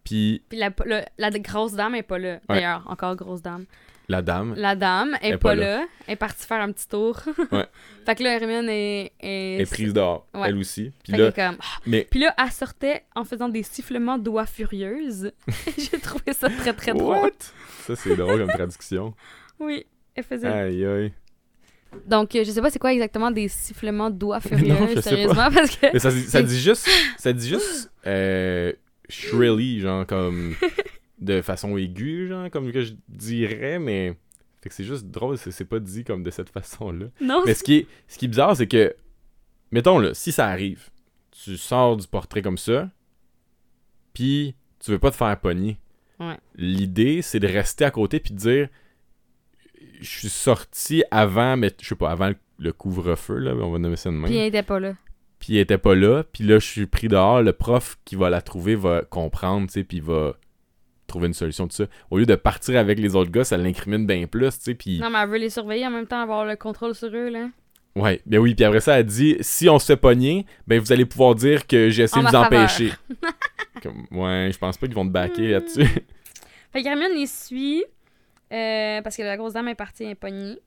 [0.04, 2.40] Puis Puis la, le- la grosse dame est pas là.
[2.48, 3.64] D'ailleurs, encore grosse dame.
[4.08, 5.86] La dame, La dame est, pas, pas là.
[6.06, 7.20] Elle est partie faire un petit tour.
[7.52, 7.66] Ouais.
[8.06, 9.12] fait que là, Hermione est...
[9.20, 9.60] est...
[9.62, 10.48] est prise dehors, Ouais.
[10.48, 10.92] elle aussi.
[11.02, 11.56] Puis Fait là, comme...
[11.86, 15.32] mais Puis là, elle sortait en faisant des sifflements de doigts furieuses.
[15.78, 17.16] J'ai trouvé ça très, très drôle.
[17.16, 17.30] what?
[17.86, 19.14] Ça c'est drôle comme traduction.
[19.58, 20.48] Oui, elle faisait...
[20.48, 21.12] Aïe aïe.
[22.06, 25.76] Donc, euh, je sais pas c'est quoi exactement des sifflements de doigts Non, sérieusement, parce
[25.76, 25.86] que...
[25.92, 28.72] Mais ça, ça dit juste, ça dit juste euh,
[29.08, 30.56] shrilly, genre comme
[31.18, 34.16] de façon aiguë, genre comme que je dirais, mais
[34.62, 37.06] fait que c'est juste drôle, c'est pas dit comme de cette façon-là.
[37.20, 38.94] Non, Mais ce qui est, ce qui est bizarre, c'est que,
[39.70, 40.88] mettons là, si ça arrive,
[41.30, 42.90] tu sors du portrait comme ça,
[44.12, 45.78] puis tu veux pas te faire pogner.
[46.20, 46.36] Ouais.
[46.56, 48.68] L'idée, c'est de rester à côté puis de dire,
[50.00, 53.96] je suis sorti avant, mais je sais pas, avant le- couvre-feu là, on va nommer
[53.96, 54.94] ça de même puis elle était pas là.
[55.40, 58.30] puis elle était pas là, puis là je suis pris dehors, le prof qui va
[58.30, 60.36] la trouver va comprendre, tu sais, puis il va
[61.14, 61.84] trouver une solution, tout ça.
[62.10, 64.98] Au lieu de partir avec les autres gars, ça l'incrimine bien plus, tu sais, puis...
[64.98, 67.48] Non, mais elle veut les surveiller en même temps, avoir le contrôle sur eux, là.
[67.96, 70.92] Ouais, ben oui, puis après ça, elle dit, si on se fait pogner, ben vous
[70.92, 72.90] allez pouvoir dire que j'ai essayé de vous empêcher.
[73.82, 75.52] Comme, ouais, je pense pas qu'ils vont te backer Hmm.
[75.52, 75.86] là-dessus.
[76.72, 77.84] Fait qu'Hermione les suit,
[78.52, 80.58] euh, parce que la grosse dame est partie, elle est pognée.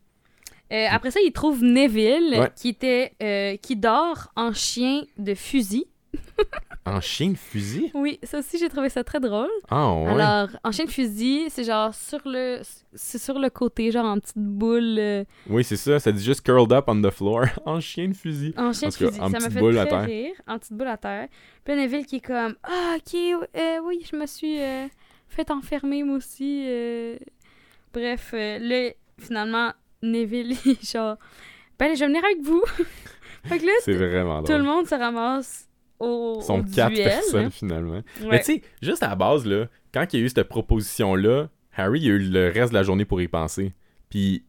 [0.71, 2.49] Euh, après ça, il trouve Neville, Ouais.
[2.55, 5.85] qui était euh, qui dort en chien de fusil.
[6.85, 7.91] en chien de fusil?
[7.93, 9.49] Oui, ça aussi, j'ai trouvé ça très drôle.
[9.69, 10.07] Ah, ouais.
[10.21, 12.61] Alors, en chien de fusil, c'est genre sur le
[12.93, 16.41] c'est sur le côté, genre en petite boule, euh, Oui, c'est ça, ça dit juste
[16.41, 17.45] curled up on the floor.
[17.65, 18.53] en chien de fusil.
[18.57, 19.21] en chien En de fusil.
[19.21, 20.01] en ça m'a petite fait boule très à terre.
[20.05, 21.27] rire, en petite boule à terre.
[21.63, 23.13] Puis Neville qui est comme ah ok
[23.55, 24.87] euh, oui, je me suis euh,
[25.27, 26.63] fait enfermer moi aussi.
[26.67, 27.17] euh.
[27.93, 29.71] Bref, là finalement
[30.03, 31.17] Neville genre
[31.79, 32.63] ben je vais venir avec vous.
[33.45, 34.67] fait que là C'est vraiment tout le drôle.
[34.67, 35.66] monde se ramasse
[35.99, 37.03] au, Ils sont au quatre duel.
[37.05, 37.93] personnes, finalement.
[38.21, 38.27] Ouais.
[38.29, 41.49] Mais tu sais, juste à la base, là, quand il y a eu cette proposition-là,
[41.75, 43.73] Harry il a eu le reste de la journée pour y penser.
[44.09, 44.43] Puis,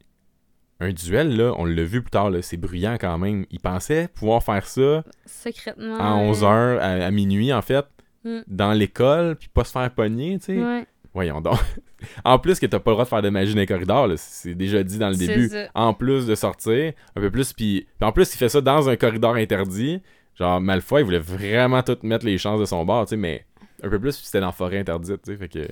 [0.79, 3.45] un duel, là, on l'a vu plus tard, là, c'est bruyant quand même.
[3.51, 5.97] Il pensait pouvoir faire ça secrètement.
[5.99, 7.85] à euh, 11h, à, à minuit, en fait,
[8.25, 8.39] Mm.
[8.47, 10.57] dans l'école, puis pas se faire pogner, tu sais.
[10.61, 11.57] Ouais, Voyons donc.
[12.25, 14.15] en plus que t'as pas le droit de faire de magie dans les corridors, là,
[14.17, 15.47] c'est déjà dit dans le c'est début.
[15.47, 15.67] ça.
[15.73, 18.97] En plus de sortir, un peu plus, puis en plus, il fait ça dans un
[18.97, 20.01] corridor interdit.
[20.39, 23.45] Genre, Malfoy, il voulait vraiment tout mettre les chances de son bord, tu sais, mais
[23.83, 25.67] un peu plus, c'était dans la forêt interdite, tu sais, fait que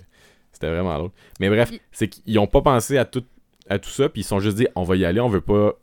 [0.52, 1.12] c'était vraiment drôle.
[1.40, 3.24] Mais bref, c'est qu'ils ont pas pensé à tout,
[3.70, 5.74] à tout ça, puis ils sont juste dit, on va y aller, on veut pas,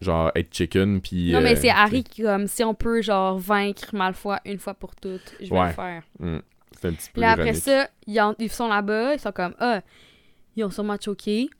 [0.00, 1.30] genre, être chicken, puis...
[1.32, 4.74] Non, mais euh, c'est Harry qui, comme, si on peut, genre, vaincre Malfoy une fois
[4.74, 5.66] pour toutes, je vais Ouais.
[5.68, 6.02] le faire.
[6.18, 6.38] hmm,
[6.80, 7.62] c'est un petit peu là, après ironique.
[7.64, 9.82] ça, ils, en- ils sont là-bas, ils sont comme, ah,
[10.56, 11.50] ils ont sûrement choqué.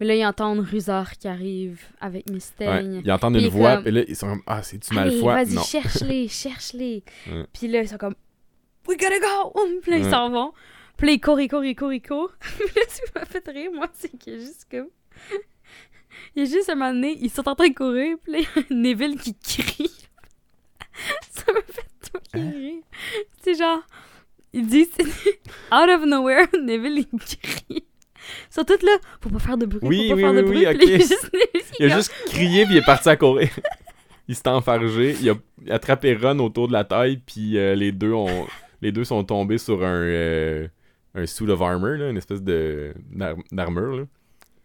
[0.00, 3.02] Mais là, ils entendent Rusard qui arrive avec Ouais, Mystaigne.
[3.04, 5.44] ils entendent une voix, comme- puis là, ils sont comme, ah, c'est-tu Allez, Malfoy?
[5.44, 7.04] vas-y, cherche-les, cherche-les.
[7.30, 7.46] Ouais.
[7.52, 8.14] Puis là, ils sont comme,
[8.88, 9.52] we gotta go!
[9.82, 10.10] Puis là, ils Ouais.
[10.10, 10.52] s'en vont.
[10.96, 12.32] Puis là, ils courent, ils courent, ils courent, ils courent.
[12.40, 14.88] Puis là, ce qui m'a fait rire, moi, c'est qu'il y a juste comme...
[16.34, 18.38] Il y a juste un moment donné, ils sont en train de courir, puis là,
[18.38, 19.90] il y a Neville qui crie.
[21.30, 22.50] Ça m'a fait tout Hein?
[22.50, 22.82] rire.
[23.42, 23.80] C'est genre...
[24.52, 25.04] Il dit, c'est-
[25.72, 27.84] out of nowhere, Neville, il crie.
[28.54, 30.66] Tous là, faut pas faire de bruit, Oui, faut pas oui, faire de bruit.
[30.66, 33.08] oui, il a juste Neville qui Il a comme- juste crié puis il est parti
[33.08, 33.48] à courir.
[34.28, 35.34] il s'est enfargé, il a
[35.74, 38.46] attrapé Ron autour de la taille puis euh, les deux ont
[38.82, 40.68] les deux sont tombés sur un euh,
[41.14, 44.02] un suit of armor là, une espèce de d'ar- d'armure là.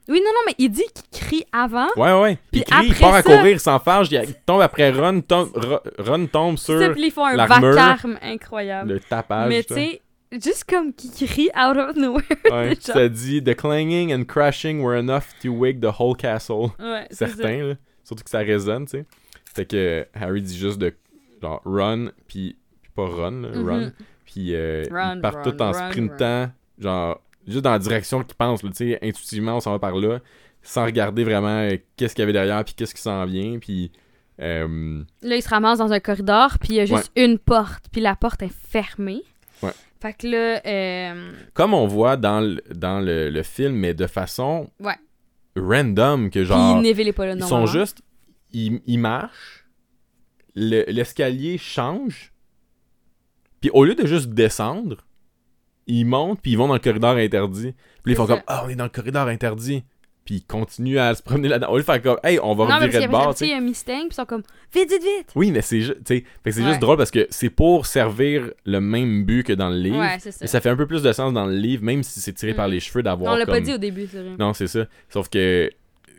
[0.07, 1.87] Oui, non, non, mais il dit qu'il crie avant.
[1.97, 5.21] Ouais ouais, Puis il crie, il part à courir, il s'enfarge, il, tombe après Ron,
[5.21, 8.93] tombe, Ro- Ron tombe sur puis ils font un vacarme incroyable.
[8.93, 9.49] le tapage.
[9.49, 10.01] Mais tu sais,
[10.43, 12.23] juste comme qui crie out of nowhere.
[12.51, 16.69] Ouais, ça dit the clanging and crashing were enough to wake the whole castle.
[16.79, 17.07] Ouais.
[17.11, 17.73] Certains là,
[18.03, 19.05] surtout que ça résonne, tu sais.
[19.53, 20.93] Fait que Harry dit juste de
[21.41, 22.57] genre run puis
[22.95, 23.91] pas run, là, run.
[24.25, 28.23] Puis euh, Run, ils partent run, tout en run, sprintant, genre, juste dans la direction
[28.23, 30.19] qu'ils pensent, tu sais, intuitivement, on s'en va par là,
[30.61, 33.91] sans regarder vraiment euh, qu'est-ce qu'il y avait derrière, puis qu'est-ce qui s'en vient, puis...
[34.41, 37.85] euh, Là, ils se ramassent dans un corridor, puis il y a juste une porte,
[37.91, 39.21] puis la porte est fermée.
[40.05, 44.05] Fait que là, euh, comme on voit dans le, dans le, le film, mais de
[44.05, 44.93] façon Ouais.
[45.55, 46.75] random, que genre,
[47.11, 47.47] pas ils non.
[47.47, 48.03] sont juste,
[48.51, 49.65] ils, ils marchent,
[50.53, 52.33] le- l'escalier change,
[53.61, 54.97] puis au lieu de juste descendre,
[55.87, 57.73] ils montent, puis ils vont dans le corridor interdit.
[58.03, 59.83] Puis ils font comme, ah, on est dans le corridor interdit.
[60.25, 61.69] Puis ils continuent à se promener là-dedans.
[61.69, 63.53] Au lieu de faire comme, hey, on va Non, mais revirer de bord, sais.
[63.53, 64.41] a un Mustang, puis ils sont comme,
[64.73, 65.27] vite, vite, vite!
[65.35, 66.69] Oui, mais c'est ju- tu sais, fait que c'est Ouais.
[66.69, 69.99] juste drôle parce que c'est pour servir le même but que dans le livre.
[69.99, 70.39] Ouais, c'est ça.
[70.41, 72.55] Mais ça fait un peu plus de sens dans le livre, même si c'est tiré
[72.55, 72.73] par Mhm.
[72.73, 73.53] les cheveux d'avoir On l'a comme...
[73.53, 74.31] pas dit au début, c'est vrai.
[74.39, 74.87] Non, c'est ça.
[75.09, 75.69] Sauf que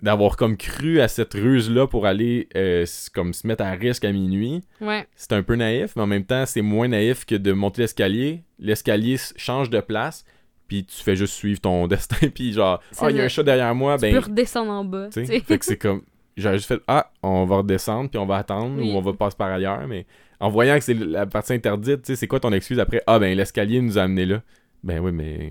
[0.03, 2.85] d'avoir comme cru à cette ruse-là pour aller euh,
[3.15, 5.05] comme se mettre à risque à minuit, Ouais.
[5.17, 8.43] c'est un peu naïf, mais en même temps, c'est moins naïf que de monter l'escalier.
[8.61, 10.25] L'escalier change de place,
[10.69, 13.43] puis tu fais juste suivre ton destin, puis genre, ah, il y a un chat
[13.43, 15.33] derrière moi, tu ben, peux redescendre en bas, tu tu sais.
[15.35, 15.41] sais.
[15.41, 16.03] Fait que c'est comme,
[16.37, 18.93] j'aurais juste fait, ah, on va redescendre, puis on va attendre, Oui.
[18.93, 20.07] ou on va passer par ailleurs, mais
[20.41, 23.19] en voyant que c'est la partie interdite, tu sais, c'est quoi ton excuse après, ah,
[23.19, 24.43] ben, l'escalier nous a amené là?
[24.85, 25.51] Ben oui, mais.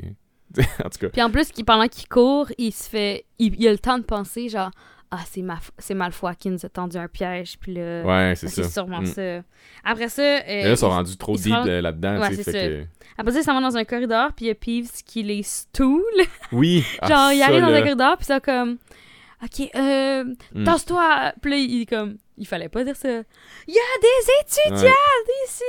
[0.84, 1.10] en tout cas.
[1.10, 3.26] Puis en plus, pendant qu'il court, il se fait.
[3.40, 4.72] Il, il a le temps de penser, genre,
[5.12, 5.60] ah, c'est ma...
[5.78, 8.02] c'est Malfoy qui nous a tendu un piège, puis là.
[8.04, 8.70] Ouais, c'est ah, c'est ça.
[8.70, 9.06] sûrement Mm.
[9.06, 9.42] ça.
[9.84, 10.22] Après ça.
[10.22, 12.44] euh, là, ils sont rendus trop deep euh, là-dedans, Ouais, tu sais.
[12.44, 12.52] ça.
[12.52, 12.84] que.
[13.18, 15.44] Après ça, ils s'en vont dans un corridor, puis il y a Peeves qui les
[15.44, 16.02] stool.
[16.52, 16.84] Oui.
[17.04, 18.78] Genre, ah, il ça, arrive dans un corridor, puis ça comme.
[19.44, 20.24] Ok, euh.
[20.54, 20.64] Mm.
[20.64, 21.34] Tasse-toi!
[21.42, 22.18] Puis là, il est comme.
[22.38, 23.10] Il fallait pas dire ça.
[23.68, 25.46] Il y a des étudiants Ouais.
[25.48, 25.64] ici!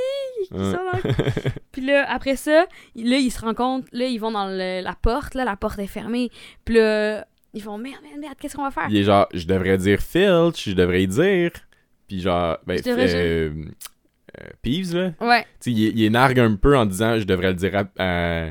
[0.49, 0.73] qui Ouais.
[0.73, 2.67] sont dans le- Puis là, après ça,
[2.97, 3.85] là, ils se rendent compte.
[3.93, 5.35] Là, ils vont dans le- la porte.
[5.35, 6.31] Là, la porte est fermée.
[6.65, 7.27] Puis là,
[7.57, 8.87] ils font merde, merde, merde, qu'est-ce qu'on va faire?
[8.91, 11.51] Il est genre, je devrais dire Filch, je devrais y dire.
[12.07, 13.51] Puis genre, ben, euh,
[14.39, 15.13] euh, Peeves, là.
[15.21, 15.43] Ouais.
[15.43, 18.51] Tu sais, il, il énargue un peu en disant, je devrais le dire à, à,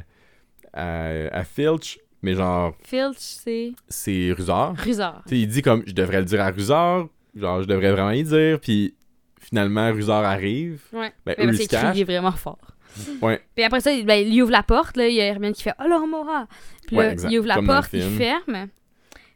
[0.73, 4.75] à, à Filch, mais genre, Filch, c'est c'est Rusard.
[4.77, 5.21] Rusard.
[5.27, 8.11] Tu sais, il dit comme, je devrais le dire à Rusard, genre, je devrais vraiment
[8.11, 8.95] y dire, puis
[9.39, 10.81] finalement, Rusard arrive.
[10.91, 11.13] Ouais.
[11.25, 11.91] Ben, Mais eux, se qu'il cachent.
[11.91, 12.57] criait vraiment fort.
[13.21, 13.41] Ouais.
[13.55, 15.63] Puis après ça, il- ben, il ouvre la porte, là, il y a Hermione qui
[15.63, 16.47] fait «Oh, Laura
[16.87, 17.29] Puis Ouais, là, exact.
[17.31, 18.67] il ouvre la Comme porte, il ferme.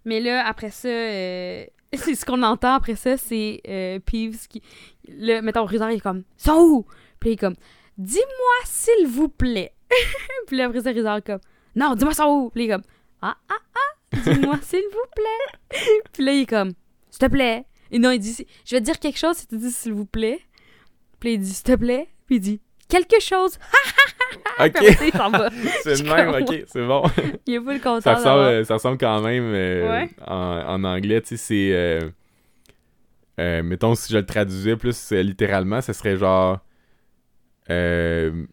[0.06, 4.62] Mais là, après ça, euh, c'est ce qu'on entend après ça, c'est euh, Peeves qui...
[5.08, 6.86] Mettons, Rusard, il est comme «Sont où?»
[7.20, 7.56] Puis il est comme
[7.98, 9.74] «Dis-moi, s'il vous plaît.»
[10.48, 11.40] Puis là, après ça, est comme
[11.76, 12.84] «Non, dis-moi, sont où?» Puis il est comme
[13.22, 15.80] «Ah, ah, ah, dis-moi, s'il vous plaît.»
[16.14, 16.74] Puis là, il est comme
[17.10, 19.58] «S'il te plaît.» Et non, il dit «Je vais te dire quelque chose si tu
[19.58, 20.40] dis s'il vous plaît.»
[21.20, 23.58] Puis il dit «S'il te plaît.» Puis il dit «Quelque chose.»
[24.60, 25.50] Ok, ça, il s'en va.
[25.84, 27.04] c'est le même, ok, c'est bon.
[27.48, 30.10] Il est pas le content ça, ressemble, euh, ça ressemble quand même euh, Ouais.
[30.28, 30.36] en,
[30.68, 31.70] en anglais, tu sais, c'est...
[31.74, 32.10] euh,
[33.40, 36.60] euh, mettons, si je le traduisais plus littéralement, ça serait genre...
[37.70, 38.44] je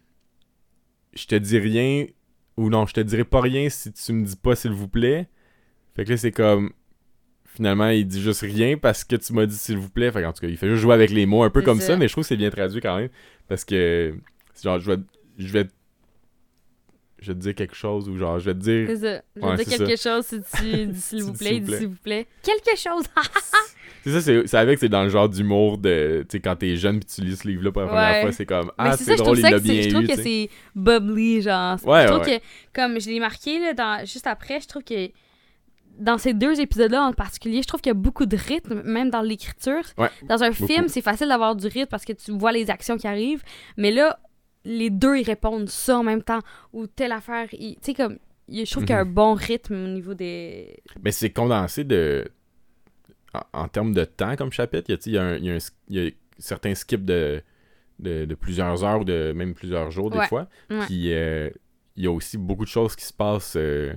[1.26, 2.06] te dis rien,
[2.56, 5.28] ou non, je te dirai pas rien si tu me dis pas s'il vous plaît.
[5.94, 6.70] Fait que là, c'est comme...
[7.46, 10.10] Finalement, il dit juste rien parce que tu m'as dit s'il vous plaît.
[10.12, 11.86] Fait qu'en tout cas, il fait juste jouer avec les mots un peu comme ça.
[11.88, 13.08] ça, mais je trouve que c'est bien traduit quand même.
[13.48, 14.14] Parce que,
[14.62, 14.98] genre, je vais,
[15.39, 15.66] je vais,
[17.18, 19.22] je vais te dire quelque chose ou genre, je vais te dire C'est ça.
[19.37, 22.26] Je vais Ouais, dire quelque chose si tu dis s'il vous plaît, s'il vous plaît.
[22.43, 23.05] Quelque chose.
[24.05, 26.24] C'est ça, c'est c'est avec, c'est dans le genre d'humour de.
[26.28, 28.20] Tu sais, quand t'es jeune pis tu lis ce livre-là pour la première Ouais.
[28.22, 28.70] fois, c'est comme.
[28.78, 30.07] Ah, c'est c'est ça, drôle, il l'a bien je trouve eu.
[30.07, 31.76] que c'est bubbly, genre.
[31.84, 32.39] Ouais, je trouve que,
[32.72, 35.11] comme je l'ai marqué, là, dans, juste après, je trouve que
[35.99, 39.11] dans ces deux épisodes-là en particulier, je trouve qu'il y a beaucoup de rythme, même
[39.11, 39.82] dans l'écriture.
[39.99, 40.68] Ouais, Dans un beaucoup.
[40.68, 43.43] film, c'est facile d'avoir du rythme parce que tu vois les actions qui arrivent,
[43.76, 44.20] mais là,
[44.66, 46.40] les deux, ils répondent ça en même temps,
[46.72, 47.48] ou telle affaire.
[47.50, 49.14] Tu sais, comme, je trouve qu'il y a un Mhm.
[49.14, 50.82] bon rythme au niveau des...
[51.02, 52.26] Mais c'est condensé de.
[53.34, 55.70] En, en termes de temps comme chapitre, il y a, y un- y a un-
[55.88, 57.42] il y a certains skips de,
[57.98, 60.26] de, de plusieurs heures ou de même plusieurs jours des Ouais.
[60.26, 60.48] fois?
[60.86, 61.50] Puis euh,
[61.96, 63.92] il y a aussi beaucoup de choses qui se passent euh,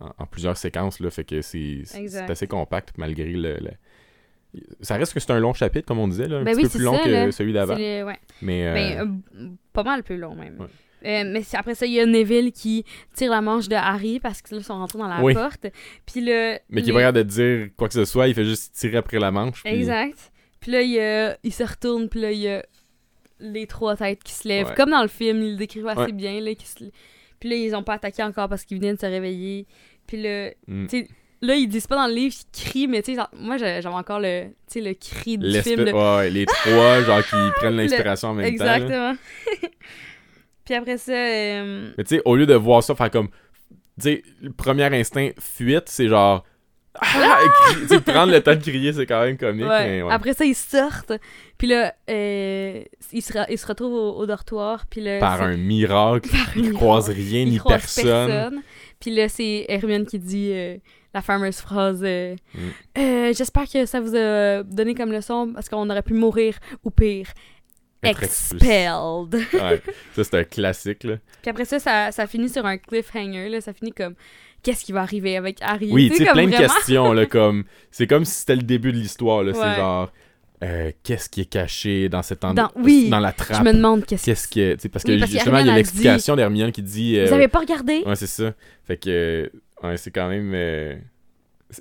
[0.00, 1.00] en, en plusieurs séquences.
[1.00, 1.82] Là, fait que c'est
[2.28, 3.58] assez compact malgré le.
[3.58, 6.64] le- Ça reste que c'est un long chapitre, comme on disait, là, un Ben petit
[6.64, 7.32] oui, peu plus long ça, que là.
[7.32, 7.74] celui d'avant.
[7.76, 8.18] le- ouais.
[8.42, 10.56] Mais, euh, Ben, euh, pas mal plus long, même.
[10.58, 10.66] Ouais.
[11.06, 12.82] Euh, mais après ça, il y a Neville qui
[13.14, 15.34] tire la manche de Harry parce qu'ils sont rentrés dans la Oui.
[15.34, 15.66] porte.
[16.06, 16.58] Puis là...
[16.70, 19.18] mais qui les- capable de dire quoi que ce soit, il fait juste tirer après
[19.18, 19.62] la manche.
[19.62, 20.32] puis- Exact.
[20.60, 20.80] Puis là,
[21.42, 22.64] il, se retourne, puis là, il y a
[23.38, 24.68] les trois têtes qui se lèvent.
[24.68, 24.74] Ouais.
[24.74, 26.12] Comme dans le film, ils le décrivent assez Ouais.
[26.12, 26.40] bien.
[26.40, 26.76] Là, qui se...
[27.38, 29.66] Puis là, ils ont pas attaqué encore parce qu'ils venaient de se réveiller.
[30.06, 30.86] Puis là, Mm.
[30.86, 31.08] tu sais,
[31.44, 34.20] là, ils disent pas dans le livre, ils crient, mais tu sais, moi, j'avais encore
[34.20, 35.84] le, tu sais, le cri du film.
[35.84, 38.64] de- ouais, les trois, genre, qui prennent l'inspiration en même temps.
[38.64, 38.76] là.
[38.76, 39.14] Exactement.
[40.64, 41.12] puis après ça...
[41.12, 43.28] euh, Mais tu sais, au lieu de voir ça faire comme.
[44.00, 46.44] Tu sais, le premier instinct fuite, c'est genre.
[47.00, 47.38] Ah!
[47.80, 49.66] Tu sais, prendre le temps de crier, c'est quand même comique.
[49.66, 49.86] Ouais.
[49.88, 50.12] mais ouais.
[50.12, 51.12] Après ça, ils sortent.
[51.58, 52.82] Puis là, euh,
[53.12, 54.84] ils, se ils se retrouvent au, au dortoir.
[54.88, 56.76] Puis là, Par c'est- un miracle, par ils miracle.
[56.76, 58.62] croisent rien Ils ni croisent personne.
[59.00, 60.76] Puis là, c'est Hermione qui dit euh,
[61.14, 62.58] la fameuse phrase euh, Mm.
[62.98, 66.90] Euh, J'espère que ça vous a donné comme leçon parce qu'on aurait pu mourir ou
[66.90, 67.28] pire.
[68.02, 69.34] Expelled.
[69.54, 69.80] Ouais,
[70.14, 71.16] ça c'est un classique là.
[71.42, 73.48] Puis après ça, ça, ça finit sur un cliffhanger.
[73.48, 73.60] Là.
[73.60, 74.14] Ça finit comme
[74.62, 75.90] qu'est-ce qui va arriver avec Harry?
[75.90, 77.64] Oui, tu sais, plein de vraiment- questions là, comme.
[77.90, 79.52] C'est comme si c'était le début de l'histoire là.
[79.52, 79.58] Ouais.
[79.58, 80.12] C'est genre.
[80.62, 83.64] euh, Qu'est-ce qui est caché dans cet endroit Dans- oui, dans la Je trappe?
[83.64, 84.74] me demande qu'est-ce Qu'est-ce que.
[84.74, 87.18] tu sais, parce que Oui, parce que justement, il y a l'explication d'Hermione qui dit.
[87.18, 88.02] euh, Vous avez pas regardé?
[88.06, 88.52] Ouais, c'est ça.
[88.86, 89.50] Fait que,
[89.84, 90.52] ouais, c'est quand même.
[90.54, 90.96] euh,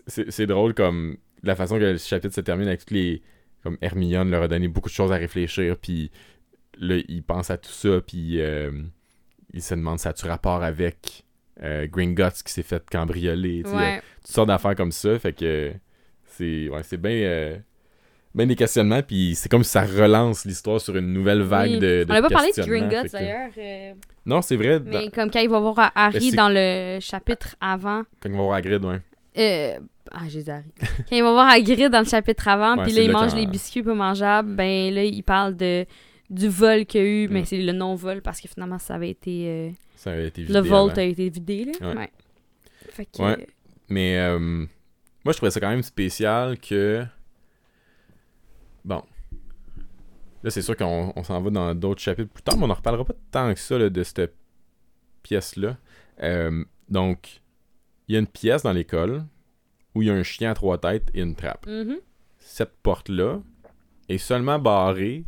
[0.08, 3.22] c'est drôle comme la façon que le chapitre se termine avec toutes les.
[3.64, 6.12] Comme Hermione leur a donné beaucoup de choses à réfléchir, puis
[6.80, 8.72] là, il pense à tout ça, puis euh,
[9.54, 11.24] il se demande ça a-tu rapport avec
[11.62, 14.02] euh, Gringotts qui s'est fait cambrioler, tu sais, Ouais.
[14.22, 15.18] toutes sortes d'affaires comme ça.
[15.18, 15.72] Fait que
[16.26, 17.62] c'est ouais, c'est bien.
[18.34, 21.72] Euh, ben des questionnements, puis c'est comme si ça relance l'histoire sur une nouvelle vague
[21.72, 21.80] Oui.
[21.80, 23.50] de, de On n'a pas parlé de Gringotts d'ailleurs.
[23.58, 23.94] euh,
[24.26, 24.80] Non, c'est vrai.
[24.80, 28.04] dans- mais comme quand il va voir Harry c'est- dans le chapitre avant.
[28.22, 29.00] Quand on va voir Hagrid, ouais.
[29.38, 29.80] Euh,
[30.12, 30.64] ah, j'ai dit Harry.
[31.10, 33.48] Quand il va voir Hagrid dans le chapitre avant, puis là, il mange quand- les
[33.48, 35.86] biscuits pas mangeables, ben là, il parle de
[36.30, 37.46] du vol qu'il y a eu, mais Mm.
[37.46, 39.46] c'est le non-vol parce que finalement, ça avait été.
[39.48, 40.90] euh, Ça avait été le vidé vault avant.
[40.90, 41.88] a été vidé, là.
[41.90, 41.96] Ouais.
[41.98, 42.10] Ouais.
[42.90, 43.22] Fait que.
[43.22, 43.48] Ouais.
[43.90, 44.68] Mais euh, moi,
[45.32, 47.04] je trouvais ça quand même spécial que.
[48.86, 49.02] Bon.
[50.44, 52.74] Là, c'est sûr qu'on on s'en va dans d'autres chapitres plus tard, mais on en
[52.74, 54.36] reparlera pas tant que ça là, de cette
[55.24, 55.78] pièce-là.
[56.22, 57.42] Euh, donc,
[58.08, 59.24] il y a une pièce dans l'école
[59.96, 61.66] où il y a un chien à trois têtes et une trappe.
[61.66, 61.98] Mhm.
[62.40, 63.40] Cette porte-là
[64.10, 65.24] est seulement barrée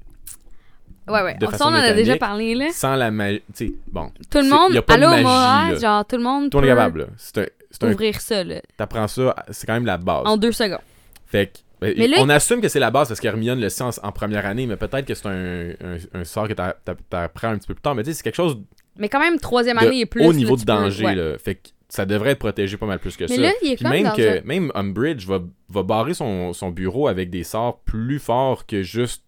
[1.08, 1.36] Ouais, ouais.
[1.36, 2.72] De Ça, façon on en a déjà parlé, là.
[2.74, 3.42] sans la magie.
[3.88, 5.76] Bon, Tout le monde, y a pas de allô, magie, Moraz, là.
[5.80, 7.00] genre, tout le monde tout le monde est capable.
[7.02, 7.06] là.
[7.16, 7.46] C'est un.
[7.70, 10.24] c'est un- ouvrir ça, là, T'apprends ça, c'est quand même la base.
[10.26, 10.80] en deux secondes.
[11.28, 13.90] Fait que, Mais là, on assume que c'est la base parce qu'Hermione le sait en,
[14.04, 17.50] en première année, mais peut-être que c'est un, un, un sort que t'a- t'a- t'apprends
[17.50, 17.96] un petit peu plus tard.
[17.96, 18.58] Mais tu sais, c'est quelque chose
[18.98, 20.24] Mais quand même, troisième année et plus.
[20.26, 21.16] haut là, niveau de peux- danger, ouais.
[21.16, 21.38] là.
[21.38, 23.42] Fait que ça devrait être protégé pas mal plus que Mais ça.
[23.42, 26.54] là, il est Puis comme même dans que un- même Umbridge va, va barrer son,
[26.54, 29.24] son bureau avec des sorts plus forts que juste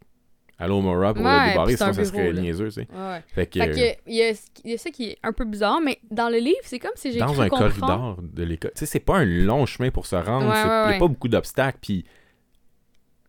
[0.59, 2.87] Allo Mora pour Ouais, le débarrer, sinon ça serait niaiseux, tu sais.
[2.91, 3.23] Ouais, ouais.
[3.27, 4.31] Fait que, Fait il y a,
[4.65, 6.89] il y a ça qui est un peu bizarre, mais dans le livre, c'est comme
[6.95, 7.75] si j'ai dans un comprendre.
[7.75, 10.93] corridor de l'école, tu sais, c'est pas un long chemin pour se rendre, il ouais,
[10.93, 12.05] y a pas beaucoup d'obstacles, puis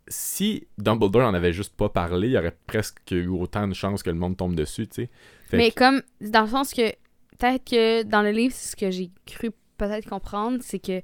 [0.09, 4.03] si Dumbledore en avait juste pas parlé, il y aurait presque eu autant de chances
[4.03, 5.11] que le monde tombe dessus, tu sais.
[5.53, 6.91] Mais que- comme, dans le sens que,
[7.39, 11.01] peut-être que dans le livre, c'est ce que j'ai cru peut-être comprendre, c'est que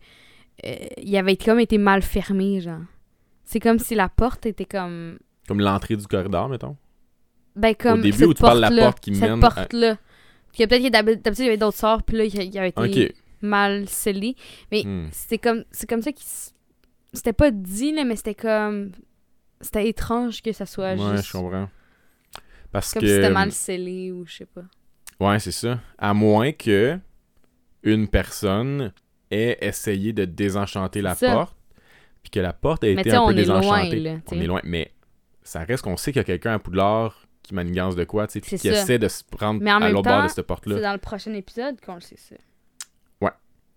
[0.64, 2.80] euh, il avait comme été mal fermé, genre.
[3.44, 5.18] C'est comme si la porte était comme.
[5.46, 6.76] comme l'entrée du corridor, mettons.
[7.56, 8.00] Ben, comme.
[8.00, 9.96] Au début cette où tu parles de la porte qui cette mène à- porte-là.
[10.52, 13.88] Puis peut-être d'habitude, il y avait d'autres sorts, puis là, il il avait été mal
[13.88, 14.36] scellé.
[14.72, 15.08] Mais Hmm.
[15.12, 15.64] c'était comme.
[15.72, 16.26] C'est comme ça qu'il.
[17.14, 18.92] C'était pas dit, là, mais c'était comme.
[19.60, 21.28] C'était étrange que ça soit Ouais, juste.
[21.28, 21.68] je comprends.
[22.72, 23.08] Parce Comme que.
[23.08, 24.64] si c'était mal scellé ou je sais pas.
[25.20, 25.80] Ouais, c'est ça.
[25.96, 26.98] À moins que
[27.84, 28.92] une personne
[29.30, 31.32] ait essayé de désenchanter la ça.
[31.32, 31.56] porte,
[32.22, 34.00] puis que la porte a Mais été un on peu est loin, désenchantée.
[34.00, 34.16] là.
[34.32, 34.92] on est loin, mais
[35.42, 38.34] ça reste qu'on sait qu'il y a quelqu'un à Poudlard qui manigance de quoi, tu
[38.34, 38.72] sais, puis qui ça.
[38.82, 40.76] essaie de se prendre Mais en à l'autre bord de cette porte-là.
[40.76, 42.36] C'est dans le prochain épisode qu'on le sait, ça.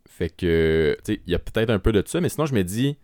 [0.09, 2.55] Fait que, tu sais, il y a peut-être un peu de ça, mais sinon, je
[2.55, 2.97] me dis,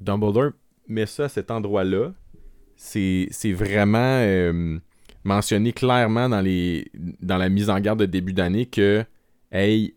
[0.00, 0.50] Dumbledore
[0.88, 2.12] met ça à cet endroit-là.
[2.76, 4.78] C'est vraiment euh,
[5.24, 9.04] mentionné clairement dans, les, dans la mise en garde de début d'année que,
[9.50, 9.94] hey,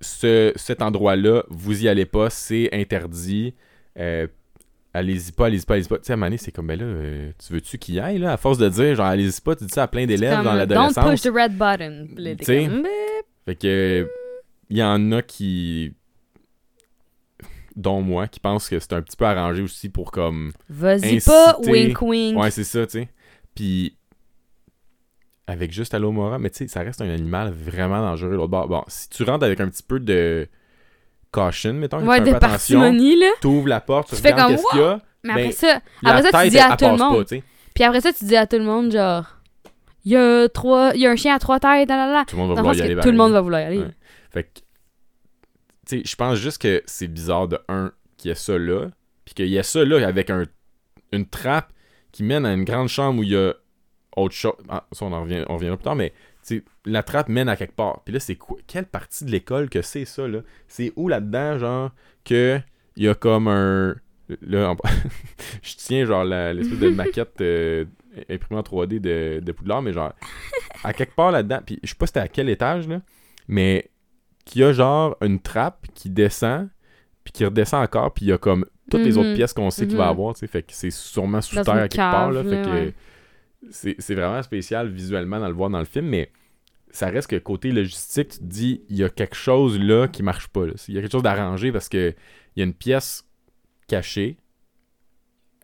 [0.00, 3.54] ce, cet endroit-là, vous y allez pas, c'est interdit.
[3.98, 4.26] Euh,
[4.92, 5.98] allez-y pas, allez-y pas, allez-y pas.
[5.98, 8.32] Tu sais, à donné, c'est comme, ben là, euh, tu veux-tu qu'il y aille, là?
[8.32, 10.56] À force de dire, genre, allez-y pas, tu dis ça à plein d'élèves dans Don't
[10.56, 11.10] l'adolescence.
[11.10, 12.08] push the red button.
[12.44, 13.26] Comme, Bip.
[13.46, 14.08] Fait que
[14.70, 15.94] il y en a qui
[17.78, 21.56] dont moi qui pensent que c'est un petit peu arrangé aussi pour comme Vas-y pas,
[21.60, 22.36] wink wink.
[22.38, 23.08] ouais c'est ça tu sais
[23.54, 23.96] puis
[25.46, 28.84] avec juste Alomora mais tu sais ça reste un animal vraiment dangereux l'autre bord bon
[28.88, 30.48] si tu rentres avec un petit peu de
[31.30, 33.30] caution mettons ouais, tu fais de un peu attention là.
[33.40, 35.52] t'ouvres la porte tu, Tu fais regardes comme, qu'est-ce qu'il y a Mais Ben, après
[35.52, 37.18] ça, la après ça, tu dis à tout le monde.
[37.18, 37.42] pas tu
[37.74, 39.26] Puis après ça, tu dis à tout le monde, genre,
[40.04, 42.24] il y a trois, il y a un chien à trois têtes, là, là, là.
[42.26, 43.78] tout le monde va vouloir y aller tout le monde va vouloir y aller.
[43.78, 43.94] Ouais.
[44.30, 44.60] Fait que,
[45.96, 48.88] sais, je pense juste que c'est bizarre de un qu'il y ait ça là,
[49.24, 50.44] puis qu'il y ait ça là avec un,
[51.12, 51.72] une trappe
[52.12, 53.54] qui mène à une grande chambre où il y a
[54.16, 54.54] autre chose.
[54.68, 56.12] Ah, ça, on en revient, on reviendra plus tard, mais
[56.86, 58.02] la trappe mène à quelque part.
[58.04, 60.40] Puis là, c'est quoi Quelle partie de l'école que c'est ça là?
[60.66, 61.90] C'est où là-dedans, genre,
[62.24, 62.58] que
[62.96, 63.94] il y a comme un.
[64.42, 64.76] Là, en-
[65.62, 67.84] je tiens genre l'espèce de maquette euh,
[68.28, 70.12] imprimée en 3D de, de Poudlard, mais genre,
[70.84, 73.00] à quelque part là-dedans, puis je sais pas c'était à quel étage, là,
[73.46, 73.90] mais
[74.48, 76.68] qu'il y a genre une trappe qui descend,
[77.24, 79.18] puis qui redescend encore, puis il y a comme toutes les Mhm.
[79.18, 80.10] autres pièces qu'on sait qu'il va Mhm.
[80.10, 82.62] avoir, tu sais, fait que c'est sûrement sous Dans terre à quelque part, là, fait
[82.62, 82.92] que
[83.70, 86.32] c'est vraiment spécial visuellement dans le voir dans le film, mais
[86.90, 90.22] ça reste que côté logistique, tu te dis, il y a quelque chose là qui
[90.22, 92.14] marche pas, il y a quelque chose d'arrangé parce que
[92.56, 93.24] il y a une pièce
[93.88, 94.38] cachée,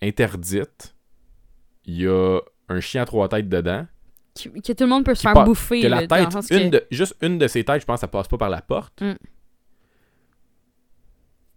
[0.02, 0.94] interdite,
[1.86, 3.86] il y a un chien à trois têtes dedans,
[4.36, 5.80] Que, que tout le monde peut se faire part- bouffer.
[5.82, 8.26] que la tête, une que- de, juste une de ses têtes, je pense, ça passe
[8.28, 9.00] pas par la porte.
[9.00, 9.12] Mm.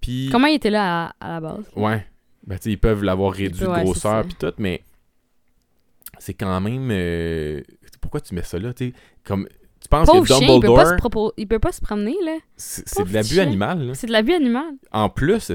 [0.02, 1.66] Puis, Comment il était là à, à la base?
[1.76, 2.06] ouais,
[2.46, 4.84] ben, tu ils peuvent l'avoir réduit de grosseur puis tout, mais
[6.20, 6.90] c'est quand même...
[6.92, 7.62] euh,
[8.00, 9.48] pourquoi tu mets ça là, tu comme...
[9.80, 12.16] Tu penses Pauvre que chien, il peut, pas se Dumbledore, il peut pas se promener,
[12.26, 12.38] là.
[12.56, 13.94] c'est de l'abus animal, là.
[13.94, 14.74] C'est de l'abus animal.
[14.92, 15.54] En plus, de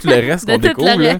[0.00, 1.18] tout le reste qu'on découvre, là,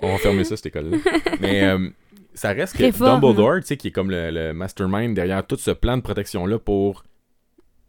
[0.00, 0.98] on va fermer ça, cette école-là.
[1.40, 1.88] Mais euh,
[2.34, 2.90] ça reste que.
[2.98, 6.58] Dumbledore, tu sais, qui est comme le, le mastermind derrière tout ce plan de protection-là
[6.58, 7.04] pour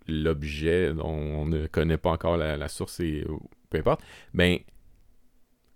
[0.08, 3.26] l'objet dont on ne connaît pas encore la, la source et
[3.70, 4.02] peu importe,
[4.34, 4.58] ben,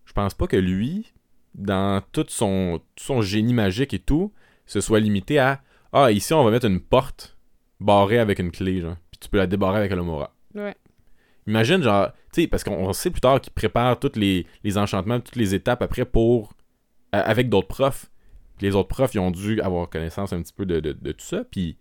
[0.06, 1.14] je pense pas que lui,
[1.56, 4.34] dans tout son, tout son génie magique et tout,
[4.66, 5.62] se soit limité à
[5.94, 7.38] Ah, ici, on va mettre une porte
[7.80, 10.36] barrée avec une clé, genre, puis tu peux la débarrer avec Alomora.
[10.54, 10.76] Ouais.
[11.48, 14.78] Imagine, genre, tu sais, parce qu'on on sait plus tard qu'il prépare tous les, les
[14.78, 16.54] enchantements, toutes les étapes après pour.
[17.14, 18.12] avec d'autres profs.
[18.58, 21.12] Puis les autres profs, ils ont dû avoir connaissance un petit peu de, de, de
[21.12, 21.78] tout ça, puis.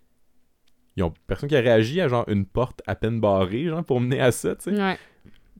[0.98, 4.00] Ils ont personne qui a réagi à genre une porte à peine barrée, genre, pour
[4.00, 4.82] mener à ça, tu sais.
[4.82, 4.96] Ouais.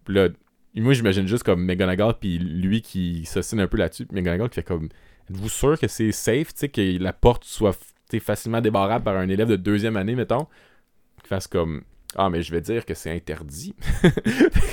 [0.05, 0.31] Puis là,
[0.75, 4.55] moi, j'imagine juste comme McGonagall, puis lui qui s'assine un peu là-dessus, puis McGonagall qui
[4.55, 4.89] fait comme
[5.29, 7.77] Êtes-vous sûr que c'est safe, tu sais, que la porte soit
[8.21, 10.47] facilement débarrable par un élève de deuxième année, mettons
[11.19, 11.83] Qu'il fasse comme
[12.19, 13.75] Ah, mais je vais dire que c'est interdit.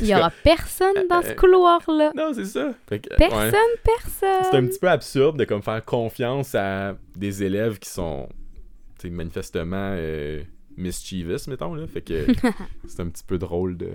[0.01, 2.11] Il y aura personne dans ce Euh, couloir-là.
[2.15, 2.73] non, c'est ça.
[2.87, 3.79] Que, Personne, ouais.
[3.83, 4.43] personne.
[4.49, 8.29] C'est un petit peu absurde de comme faire confiance à des élèves qui sont
[9.11, 10.41] manifestement euh,
[10.77, 11.73] mischievous, mettons.
[11.75, 11.85] Là.
[11.87, 12.25] Fait que
[12.87, 13.89] c'est un petit peu drôle de.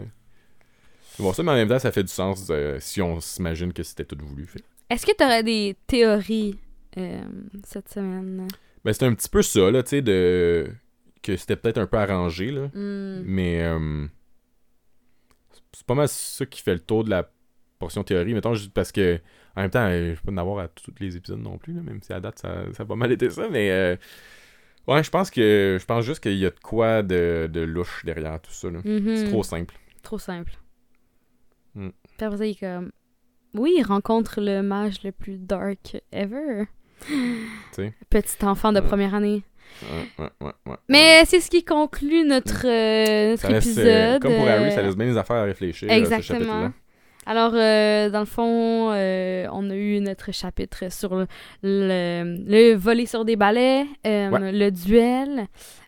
[1.18, 3.82] Bon, ça, mais en même temps, ça fait du sens euh, si on s'imagine que
[3.82, 4.44] c'était tout voulu.
[4.46, 4.62] Fait.
[4.90, 6.58] Est-ce que tu aurais des théories
[6.98, 7.20] euh,
[7.64, 8.46] cette semaine?
[8.84, 10.68] Ben, c'est un petit peu ça, là, tu sais, de.
[11.22, 12.68] Que c'était peut-être un peu arrangé, là.
[12.74, 13.22] Hmm.
[13.24, 14.06] Mais euh,
[15.72, 17.30] c'est pas mal ça qui fait le tour de la
[17.78, 19.20] portion théorie, mettons, juste parce que
[19.56, 21.72] en même temps, euh, je peux pas en avoir à tous les épisodes non plus,
[21.72, 23.96] là, même si à date ça, ça a pas mal été ça, mais euh,
[24.86, 28.04] ouais, je pense que je pense juste qu'il y a de quoi de, de louche
[28.04, 28.68] derrière tout ça.
[28.70, 29.16] Mhm.
[29.16, 29.74] C'est trop simple.
[30.02, 30.52] Trop simple.
[31.74, 32.90] Puis après ça, il est comme.
[33.54, 36.64] Oui, il rencontre le mage le plus dark ever.
[38.10, 38.86] Petit enfant de Ouais.
[38.86, 39.42] première année.
[40.18, 40.28] Ouais,
[40.66, 40.76] ouais.
[40.88, 44.22] Mais c'est ce qui conclut notre, euh, notre euh, épisode.
[44.22, 45.88] comme pour Harry, euh, ça laisse bien les affaires à réfléchir.
[45.90, 46.72] euh, ce Exactement.
[47.26, 51.26] Alors, euh, dans le fond, euh, on a eu notre chapitre sur le,
[51.62, 55.46] le, le voler sur des balais, euh, le duel.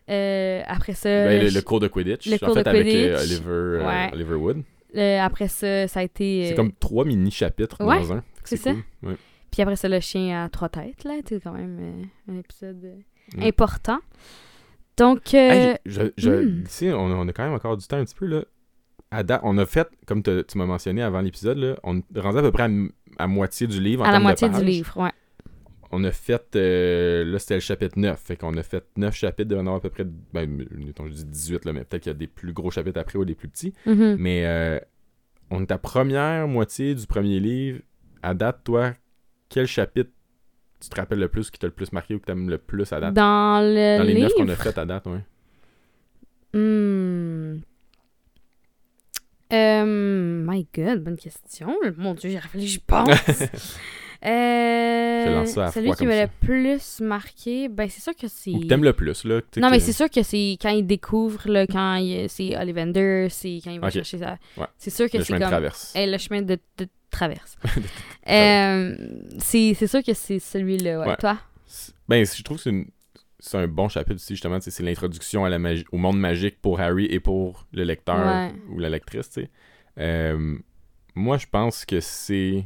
[0.09, 3.17] euh, après ça, Ben, le, cours de Quidditch, le en cours fait, de avec euh,
[3.17, 3.31] Quidditch.
[3.31, 4.09] Oliver, euh, Ouais.
[4.13, 4.63] Oliver Wood.
[4.97, 6.45] euh, après ça, ça a été.
[6.47, 8.23] C'est euh, comme trois mini-chapitres dans un.
[8.43, 8.73] c'est ça.
[9.03, 9.17] cool.
[9.51, 11.13] Puis après ça, le chien à trois têtes, là.
[11.27, 12.85] C'est quand même euh, un épisode
[13.39, 13.99] important.
[14.97, 16.63] Donc, euh, Hey, je, je, hmm.
[16.65, 18.43] ici, on, a- on a quand même encore du temps un petit peu, là.
[19.09, 22.37] À date, on a fait, comme te- tu m'as mentionné avant l'épisode, on est rendu
[22.37, 22.69] à peu près à,
[23.23, 25.11] à moitié du livre en à la de moitié du livre, ouais.
[25.91, 29.49] On a fait, euh, là, c'était le chapitre 9, fait qu'on a fait 9 chapitres,
[29.49, 32.17] devant avoir à peu près, ben, je dis 18, là, mais peut-être qu'il y a
[32.17, 33.73] des plus gros chapitres après ou des plus petits.
[33.85, 34.15] Mhm.
[34.17, 34.79] Mais euh,
[35.49, 37.79] on est à première moitié du premier livre.
[38.23, 38.93] À date, toi,
[39.49, 40.11] quel chapitre
[40.81, 42.91] tu te rappelles le plus, qui t'a le plus marqué ou que t'aimes le plus
[42.91, 43.13] à date?
[43.13, 44.27] Dans le Dans les livre.
[44.27, 45.21] neuf qu'on a fait à date, ouais.
[46.53, 47.59] Hmm.
[49.53, 49.85] Euh,
[50.47, 51.75] my God, bonne question.
[51.97, 53.09] Mon Dieu, j'ai réfléchi, je pense.
[54.25, 58.51] euh, celui qui m'a le plus marqué, ben c'est sûr que c'est.
[58.51, 59.41] Ou t'aimes le plus, là.
[59.57, 63.27] Non, que- mais c'est sûr que c'est quand il découvre, là, quand il- c'est Ollivander,
[63.29, 64.37] c'est quand il va chercher ça.
[64.57, 64.67] Ouais.
[64.77, 65.41] C'est sûr que c'est comme.
[65.41, 65.93] traverse.
[65.97, 67.57] Eh, le chemin de, de traverse.
[68.29, 68.95] Euh,
[69.39, 71.07] c'est sûr que c'est celui-là, ouais.
[71.07, 71.15] Ouais.
[71.17, 71.37] Toi?
[72.07, 72.89] Ben, je trouve que c'est une-
[73.39, 74.59] c'est un bon chapitre aussi, justement.
[74.61, 75.43] C'est l'introduction
[75.91, 78.51] au monde magique pour Harry et pour le lecteur Ouais.
[78.69, 79.39] ou la lectrice.
[79.97, 80.55] Euh,
[81.15, 82.63] moi, je pense que c'est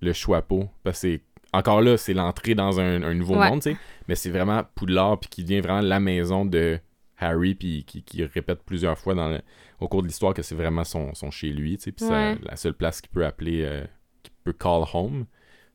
[0.00, 0.68] le choix-peau.
[0.82, 1.22] Parce que c'est-
[1.52, 3.50] encore là, c'est l'entrée dans un, un nouveau Ouais.
[3.50, 3.62] monde.
[4.08, 6.80] Mais c'est vraiment Poudlard, puis qui devient vraiment la maison de
[7.18, 9.40] Harry, puis qui, qui répète plusieurs fois dans le-
[9.80, 11.92] au cours de l'histoire que c'est vraiment son, son chez lui, tu sais.
[11.92, 12.36] Puis Ouais.
[12.40, 13.84] c'est la seule place qu'il peut appeler, euh,
[14.22, 15.26] qu'il peut call home.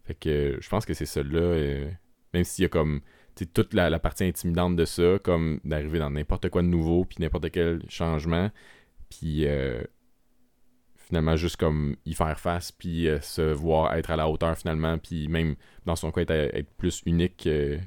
[0.06, 1.92] Fait que euh, je pense que c'est celui-là, euh,
[2.34, 3.02] même s'il y a comme
[3.54, 7.18] toute la, la partie intimidante de ça, comme d'arriver dans n'importe quoi de nouveau, puis
[7.20, 8.52] n'importe quel changement,
[9.10, 9.82] puis euh,
[10.98, 14.98] finalement juste comme y faire face, puis euh, se voir être à la hauteur finalement,
[14.98, 17.80] puis même dans son cas être, être plus unique que,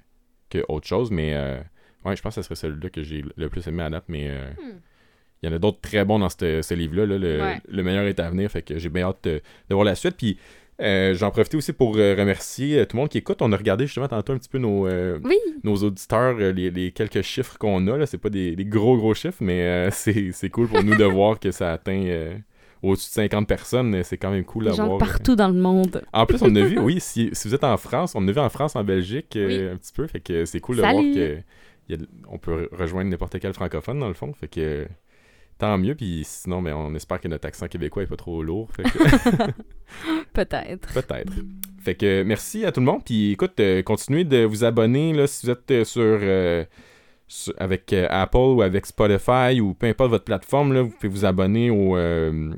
[0.50, 1.34] que autre chose, mais
[2.07, 4.26] ouais, je pense que ce serait celui-là que j'ai le plus aimé à date, mais
[4.28, 4.78] euh, Hmm.
[5.42, 7.07] il y en a d'autres très bons dans cette- ce livre-là.
[7.07, 7.18] là.
[7.18, 7.61] Le, Ouais.
[7.68, 10.16] le meilleur est à venir, fait que j'ai bien hâte de, de voir la suite.
[10.16, 10.38] Puis
[10.82, 13.38] euh, j'en profitais aussi pour euh, remercier euh, tout le monde qui écoute.
[13.40, 15.36] On a regardé justement tantôt un petit peu nos, euh, Oui.
[15.64, 17.96] nos auditeurs, euh, les, les quelques chiffres qu'on a.
[17.96, 19.90] là C'est pas des, des gros gros chiffres, mais euh,
[20.32, 22.36] c'est cool pour nous de voir que ça atteint euh,
[22.82, 24.02] au-dessus de 50 personnes.
[24.04, 24.92] C'est quand même cool d'avoir.
[24.94, 26.02] de partout dans le monde.
[26.12, 28.38] En plus, on a vu, oui, si, si vous êtes en France, on a vu
[28.38, 29.74] en France, en Belgique, euh, Oui.
[29.74, 30.07] un petit peu.
[30.07, 31.38] Fait que c'est cool de voir que
[31.89, 34.32] y a de- on peut re- rejoindre n'importe quel francophone, dans le fond.
[34.32, 34.87] Fait que
[35.59, 35.95] tant mieux.
[35.95, 38.68] Puis sinon, ben, on espère que notre accent québécois est pas trop lourd.
[38.72, 38.89] Fait que
[40.32, 40.93] Peut-être.
[40.93, 41.32] peut-être.
[41.80, 43.05] Fait que merci à tout le monde.
[43.05, 46.64] Puis écoute, euh, continuez de vous abonner là, si vous êtes euh, sur, euh,
[47.28, 50.72] sur- avec euh, Apple ou avec Spotify ou peu importe votre plateforme.
[50.72, 52.53] Là, vous pouvez vous abonner au, euh,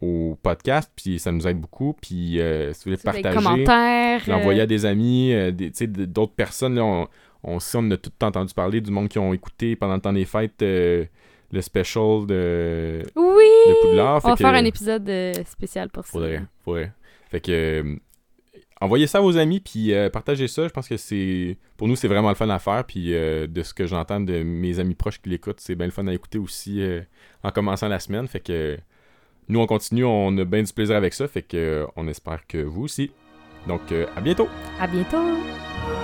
[0.00, 0.90] au podcast.
[0.96, 1.94] Puis ça nous aide beaucoup.
[2.00, 3.34] Puis euh, si vous voulez partager.
[3.36, 4.22] commentaires.
[4.28, 6.74] l'envoyer à des amis, euh, d'autres personnes.
[6.74, 7.08] Là, on,
[7.44, 10.12] on sait, on a tout entendu parler du monde qui ont écouté pendant le temps
[10.12, 11.04] des fêtes euh,
[11.50, 13.44] le special de, Oui!
[13.68, 14.20] de Poudlard.
[14.24, 16.12] On va que, faire un épisode euh, spécial pour ça.
[16.12, 16.92] Faudrait, faudrait.
[17.30, 17.96] Fait que euh,
[18.80, 20.66] envoyez ça à vos amis puis euh, partagez ça.
[20.66, 22.84] Je pense que c'est pour nous c'est vraiment le fun à faire.
[22.84, 25.92] Puis euh, de ce que j'entends de mes amis proches qui l'écoutent, c'est bien le
[25.92, 27.00] fun à écouter aussi euh,
[27.42, 28.26] en commençant la semaine.
[28.28, 28.78] Fait que
[29.48, 31.28] nous on continue, on a bien du plaisir avec ça.
[31.28, 33.10] Fait que on espère que vous aussi.
[33.68, 33.80] Donc
[34.16, 34.48] à bientôt.
[34.80, 36.01] À bientôt!